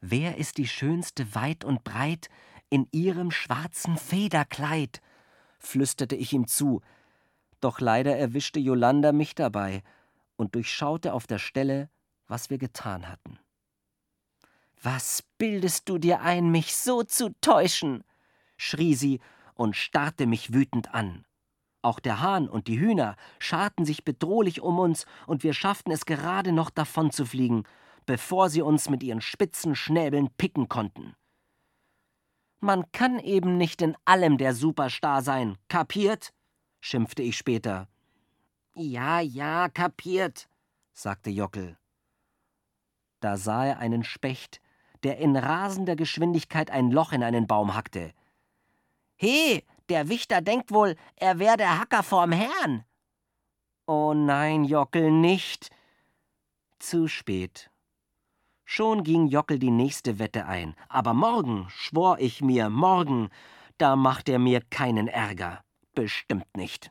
[0.00, 2.28] Wer ist die Schönste weit und breit
[2.68, 5.00] in ihrem schwarzen Federkleid?
[5.58, 6.80] flüsterte ich ihm zu,
[7.60, 9.82] doch leider erwischte Jolanda mich dabei
[10.36, 11.88] und durchschaute auf der Stelle,
[12.28, 13.38] was wir getan hatten.
[14.82, 18.04] Was bildest du dir ein, mich so zu täuschen?
[18.56, 19.20] schrie sie
[19.54, 21.24] und starrte mich wütend an.
[21.86, 26.04] Auch der Hahn und die Hühner scharten sich bedrohlich um uns, und wir schafften es
[26.04, 27.62] gerade noch davonzufliegen,
[28.06, 31.14] bevor sie uns mit ihren spitzen Schnäbeln picken konnten.
[32.58, 36.32] Man kann eben nicht in allem der Superstar sein, kapiert?
[36.80, 37.86] schimpfte ich später.
[38.74, 40.48] Ja, ja, kapiert,
[40.92, 41.78] sagte Jockel.
[43.20, 44.60] Da sah er einen Specht,
[45.04, 48.12] der in rasender Geschwindigkeit ein Loch in einen Baum hackte.
[49.14, 52.84] He, der Wichter denkt wohl, er wär der Hacker vorm Herrn.
[53.86, 55.70] Oh nein, Jockel, nicht.
[56.78, 57.70] Zu spät.
[58.64, 63.30] Schon ging Jockel die nächste Wette ein, aber morgen, schwor ich mir, morgen,
[63.78, 65.62] da macht er mir keinen Ärger.
[65.94, 66.90] Bestimmt nicht.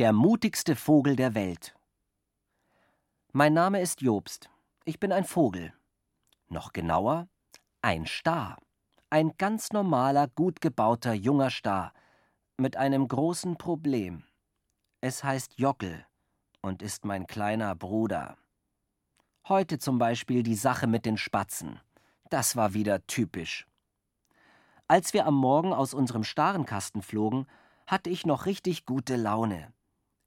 [0.00, 1.76] Der mutigste Vogel der Welt.
[3.34, 4.48] Mein Name ist Jobst.
[4.86, 5.74] Ich bin ein Vogel.
[6.48, 7.28] Noch genauer,
[7.82, 8.56] ein Star.
[9.10, 11.92] Ein ganz normaler, gut gebauter junger Star.
[12.56, 14.24] Mit einem großen Problem.
[15.02, 16.06] Es heißt Jockel
[16.62, 18.38] und ist mein kleiner Bruder.
[19.48, 21.78] Heute zum Beispiel die Sache mit den Spatzen.
[22.30, 23.66] Das war wieder typisch.
[24.88, 27.46] Als wir am Morgen aus unserem Starenkasten flogen,
[27.86, 29.74] hatte ich noch richtig gute Laune.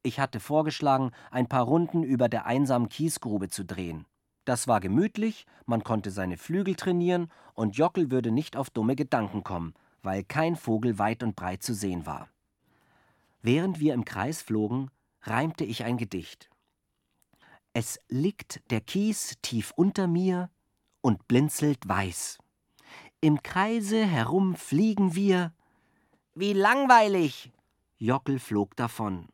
[0.03, 4.05] Ich hatte vorgeschlagen, ein paar Runden über der einsamen Kiesgrube zu drehen.
[4.43, 9.43] Das war gemütlich, man konnte seine Flügel trainieren und Jockel würde nicht auf dumme Gedanken
[9.43, 12.27] kommen, weil kein Vogel weit und breit zu sehen war.
[13.41, 14.91] Während wir im Kreis flogen,
[15.21, 16.49] reimte ich ein Gedicht.
[17.71, 20.49] Es liegt der Kies tief unter mir
[21.01, 22.37] und blinzelt weiß.
[23.21, 25.53] Im Kreise herum fliegen wir.
[26.35, 27.53] Wie langweilig!
[27.97, 29.29] Jockel flog davon.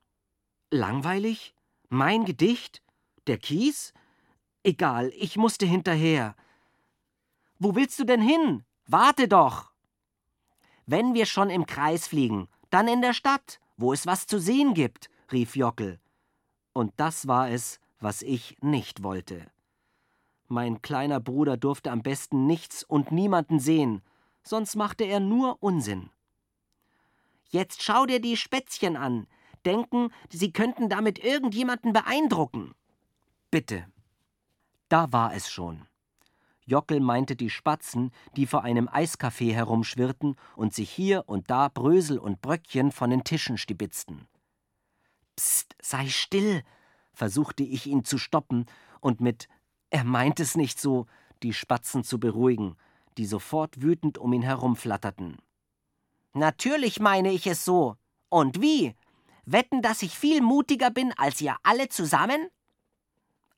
[0.72, 1.56] Langweilig?
[1.90, 2.84] Mein Gedicht?
[3.26, 3.94] Der Kies?
[4.64, 6.36] Egal, ich musste hinterher.
[7.58, 8.64] Wo willst du denn hin?
[8.86, 9.72] Warte doch!
[10.86, 14.74] Wenn wir schon im Kreis fliegen, dann in der Stadt, wo es was zu sehen
[14.76, 16.00] gibt, rief Jockel.
[16.74, 19.50] Und das war es, was ich nicht wollte.
[20.48, 24.02] Mein kleiner Bruder durfte am besten nichts und niemanden sehen,
[24.44, 26.10] sonst machte er nur Unsinn.
[27.50, 29.28] Jetzt schau dir die Spätzchen an,
[29.66, 32.74] denken, sie könnten damit irgendjemanden beeindrucken.
[33.52, 33.86] Bitte.
[34.90, 35.86] Da war es schon.
[36.66, 42.20] Jockel meinte die Spatzen, die vor einem Eiscafé herumschwirrten und sich hier und da Brösel
[42.20, 44.28] und Bröckchen von den Tischen stibitzten.
[45.36, 46.64] Psst, sei still,
[47.12, 48.66] versuchte ich ihn zu stoppen
[49.02, 49.48] und mit
[49.90, 51.08] Er meint es nicht so
[51.42, 52.76] die Spatzen zu beruhigen,
[53.18, 55.38] die sofort wütend um ihn herumflatterten.
[56.34, 57.96] Natürlich meine ich es so.
[58.30, 58.96] Und wie?
[59.52, 62.50] Wetten, dass ich viel mutiger bin als ihr alle zusammen?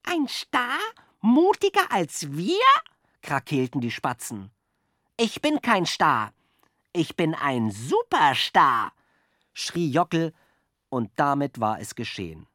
[0.04, 0.80] Ein Star?
[1.22, 2.56] Mutiger als wir?
[3.22, 4.52] krakeelten die Spatzen.
[5.18, 6.34] Ich bin kein Star.
[6.94, 8.92] Ich bin ein Superstar,
[9.54, 10.34] schrie Jockel,
[10.89, 12.48] und damit war es geschehen.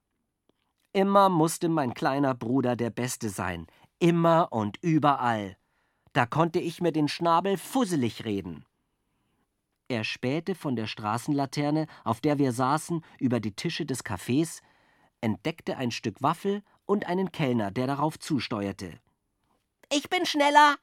[0.92, 3.66] Immer musste mein kleiner Bruder der Beste sein,
[3.98, 5.56] immer und überall.
[6.12, 8.66] Da konnte ich mir den Schnabel fusselig reden.
[9.88, 14.60] Er spähte von der Straßenlaterne, auf der wir saßen, über die Tische des Cafés,
[15.20, 18.98] entdeckte ein Stück Waffel und einen Kellner, der darauf zusteuerte.
[19.92, 20.76] Ich bin schneller!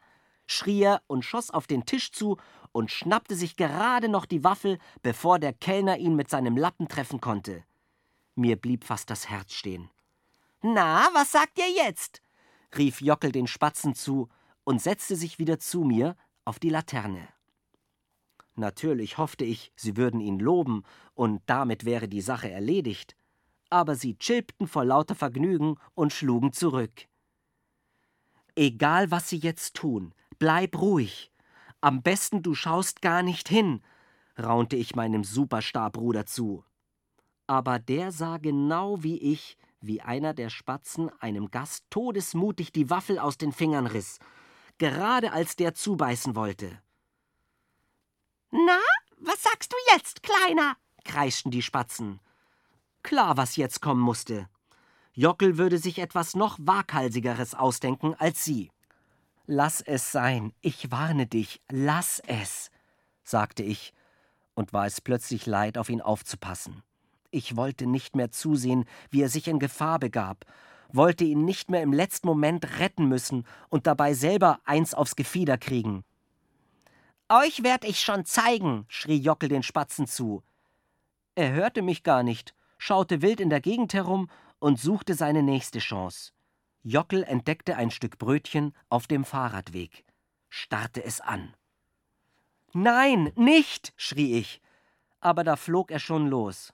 [0.46, 2.38] schrie er und schoss auf den Tisch zu
[2.72, 7.22] und schnappte sich gerade noch die Waffel, bevor der Kellner ihn mit seinem Lappen treffen
[7.22, 7.64] konnte.
[8.36, 9.90] Mir blieb fast das Herz stehen.
[10.62, 12.22] Na, was sagt ihr jetzt?
[12.78, 14.30] rief Jockel den Spatzen zu
[14.64, 17.28] und setzte sich wieder zu mir auf die Laterne.
[18.56, 20.84] Natürlich hoffte ich, sie würden ihn loben,
[21.16, 23.16] und damit wäre die Sache erledigt.
[23.70, 27.08] Aber sie chilpten vor lauter Vergnügen und schlugen zurück.
[28.56, 31.32] Egal, was sie jetzt tun, bleib ruhig.
[31.82, 33.82] Am besten du schaust gar nicht hin,
[34.42, 36.64] raunte ich meinem Superstarbruder zu.
[37.48, 43.20] Aber der sah genau wie ich, wie einer der Spatzen einem Gast todesmutig die Waffel
[43.20, 44.20] aus den Fingern riss,
[44.78, 46.80] gerade als der zubeißen wollte.
[48.56, 48.78] Na,
[49.18, 50.78] was sagst du jetzt, Kleiner?
[51.04, 52.20] kreischten die Spatzen.
[53.02, 54.48] Klar, was jetzt kommen musste.
[55.14, 58.70] Jockel würde sich etwas noch waghalsigeres ausdenken als sie.
[59.48, 62.70] Lass es sein, ich warne dich, lass es,
[63.24, 63.92] sagte ich
[64.54, 66.84] und war es plötzlich leid, auf ihn aufzupassen.
[67.32, 70.46] Ich wollte nicht mehr zusehen, wie er sich in Gefahr begab,
[70.90, 75.58] wollte ihn nicht mehr im letzten Moment retten müssen und dabei selber eins aufs Gefieder
[75.58, 76.06] kriegen.
[77.30, 80.44] Euch werd ich schon zeigen, schrie Jockel den Spatzen zu.
[81.36, 85.80] Er hörte mich gar nicht, schaute wild in der Gegend herum und suchte seine nächste
[85.80, 86.32] Chance.
[86.84, 90.04] Jockel entdeckte ein Stück Brötchen auf dem Fahrradweg,
[90.50, 91.56] starrte es an.
[92.74, 94.62] Nein, nicht, schrie ich,
[95.22, 96.74] aber da flog er schon los.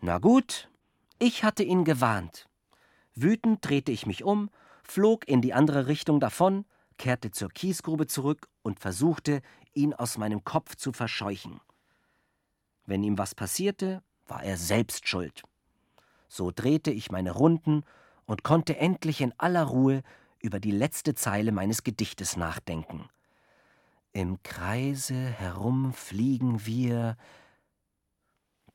[0.00, 0.68] Na gut,
[1.18, 2.48] ich hatte ihn gewarnt.
[3.14, 4.50] Wütend drehte ich mich um,
[4.82, 6.64] flog in die andere Richtung davon,
[6.98, 9.40] kehrte zur Kiesgrube zurück und versuchte,
[9.74, 11.60] ihn aus meinem Kopf zu verscheuchen.
[12.84, 15.42] Wenn ihm was passierte, war er selbst schuld.
[16.28, 17.84] So drehte ich meine Runden
[18.26, 20.02] und konnte endlich in aller Ruhe
[20.40, 23.08] über die letzte Zeile meines Gedichtes nachdenken.
[24.12, 27.16] Im Kreise herumfliegen wir.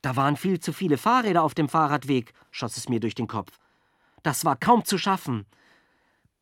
[0.01, 3.59] Da waren viel zu viele Fahrräder auf dem Fahrradweg, schoss es mir durch den Kopf.
[4.23, 5.45] Das war kaum zu schaffen.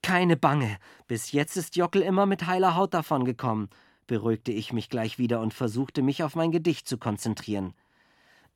[0.03, 0.77] Keine Bange,
[1.07, 3.69] bis jetzt ist Jockel immer mit heiler Haut davongekommen,
[4.07, 7.73] beruhigte ich mich gleich wieder und versuchte mich auf mein Gedicht zu konzentrieren.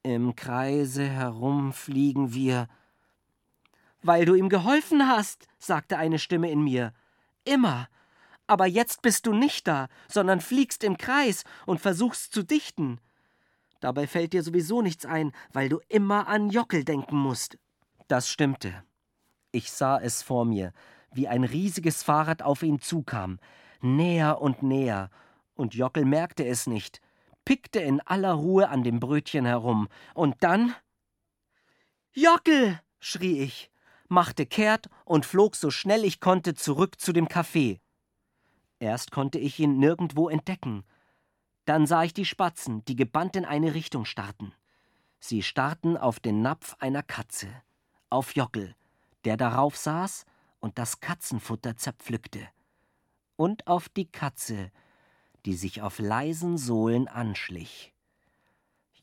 [0.01, 2.67] Im Kreise herumfliegen wir.
[4.01, 6.93] Weil du ihm geholfen hast, sagte eine Stimme in mir.
[7.43, 7.87] Immer.
[8.47, 12.99] Aber jetzt bist du nicht da, sondern fliegst im Kreis und versuchst zu dichten.
[13.79, 17.57] Dabei fällt dir sowieso nichts ein, weil du immer an Jockel denken musst.
[18.07, 18.83] Das stimmte.
[19.51, 20.73] Ich sah es vor mir,
[21.15, 23.39] wie ein riesiges Fahrrad auf ihn zukam,
[23.81, 25.09] näher und näher,
[25.55, 27.01] und Jockel merkte es nicht,
[27.45, 30.75] pickte in aller Ruhe an dem Brötchen herum, und dann
[32.13, 32.79] Jockel.
[32.99, 33.71] schrie ich,
[34.07, 37.79] machte kehrt und flog so schnell ich konnte zurück zu dem Café.
[38.79, 40.83] Erst konnte ich ihn nirgendwo entdecken.
[41.65, 44.53] Dann sah ich die Spatzen, die gebannt in eine Richtung starrten.
[45.19, 47.47] Sie starrten auf den Napf einer Katze,
[48.09, 48.75] auf Jockel,
[49.23, 50.25] der darauf saß
[50.65, 52.49] und das Katzenfutter zerpflückte,
[53.35, 54.71] und auf die Katze,
[55.45, 57.93] die sich auf leisen Sohlen anschlich.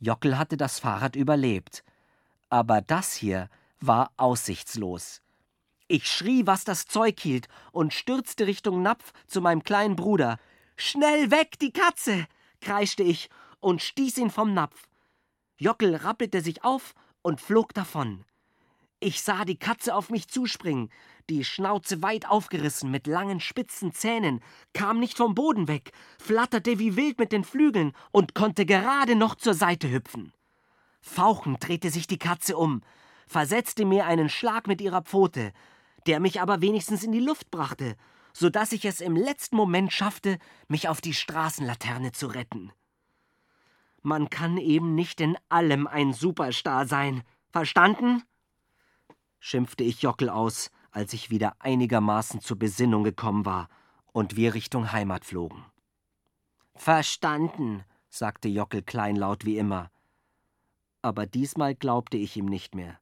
[0.00, 1.84] Jockel hatte das Fahrrad überlebt,
[2.48, 3.48] aber das hier
[3.78, 5.22] war aussichtslos.
[5.86, 10.38] Ich schrie, was das Zeug hielt, und stürzte Richtung Napf zu meinem kleinen Bruder.
[10.74, 12.26] Schnell weg, die Katze!
[12.60, 14.88] kreischte ich und stieß ihn vom Napf.
[15.58, 16.92] Jockel rappelte sich auf
[17.22, 18.24] und flog davon.
[19.04, 20.88] Ich sah die Katze auf mich zuspringen,
[21.28, 24.38] die Schnauze weit aufgerissen mit langen spitzen Zähnen,
[24.74, 25.90] kam nicht vom Boden weg,
[26.20, 30.32] flatterte wie wild mit den Flügeln und konnte gerade noch zur Seite hüpfen.
[31.00, 32.80] Fauchend drehte sich die Katze um,
[33.26, 35.52] versetzte mir einen Schlag mit ihrer Pfote,
[36.06, 37.96] der mich aber wenigstens in die Luft brachte,
[38.32, 40.38] so dass ich es im letzten Moment schaffte,
[40.68, 42.70] mich auf die Straßenlaterne zu retten.
[44.00, 47.24] Man kann eben nicht in allem ein Superstar sein.
[47.50, 48.22] Verstanden?
[49.44, 53.68] Schimpfte ich Jockel aus, als ich wieder einigermaßen zur Besinnung gekommen war
[54.12, 55.64] und wir Richtung Heimat flogen.
[56.76, 59.90] Verstanden, sagte Jockel kleinlaut wie immer.
[61.02, 63.00] Aber diesmal glaubte ich ihm nicht mehr.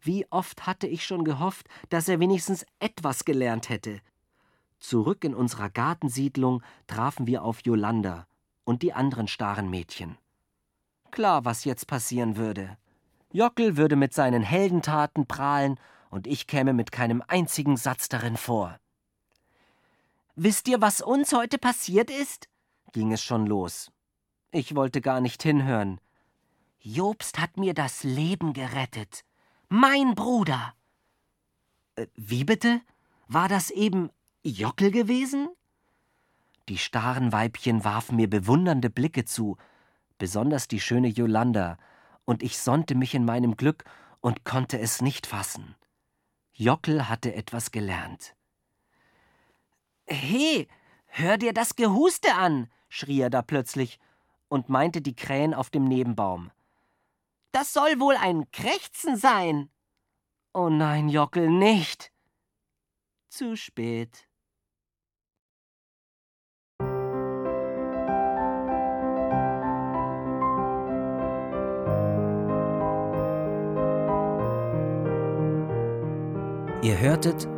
[0.00, 4.00] Wie oft hatte ich schon gehofft, dass er wenigstens etwas gelernt hätte.
[4.78, 8.28] Zurück in unserer Gartensiedlung trafen wir auf Jolanda
[8.62, 10.18] und die anderen starren Mädchen.
[11.10, 12.78] Klar, was jetzt passieren würde.
[13.34, 18.78] Jockel würde mit seinen Heldentaten prahlen und ich käme mit keinem einzigen Satz darin vor.
[20.36, 22.48] Wisst ihr, was uns heute passiert ist?
[22.92, 23.90] ging es schon los.
[24.52, 26.00] Ich wollte gar nicht hinhören.
[26.78, 29.24] Jobst hat mir das Leben gerettet.
[29.68, 30.72] Mein Bruder.
[31.96, 32.82] Äh, wie bitte?
[33.26, 34.10] War das eben
[34.44, 35.48] Jockel gewesen?
[36.68, 39.56] Die starren Weibchen warfen mir bewundernde Blicke zu,
[40.18, 41.78] besonders die schöne Jolanda,
[42.24, 43.84] und ich sonnte mich in meinem Glück
[44.20, 45.74] und konnte es nicht fassen.
[46.52, 48.34] Jockel hatte etwas gelernt.
[50.06, 50.68] He,
[51.06, 53.98] hör dir das Gehuste an, schrie er da plötzlich
[54.48, 56.50] und meinte die Krähen auf dem Nebenbaum.
[57.52, 59.70] Das soll wohl ein Krächzen sein.
[60.52, 62.12] Oh nein, Jockel, nicht.
[63.28, 64.28] Zu spät.
[76.84, 77.48] Ihr hörtet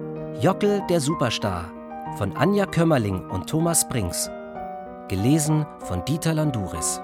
[0.41, 1.73] Jockel der Superstar
[2.17, 4.31] von Anja Kömmerling und Thomas Brinks.
[5.09, 7.01] Gelesen von Dieter Landuris.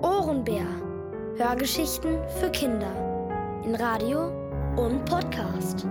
[0.00, 0.64] Ohrenbär.
[1.36, 3.60] Hörgeschichten für Kinder.
[3.66, 4.32] In Radio
[4.76, 5.86] und Podcast.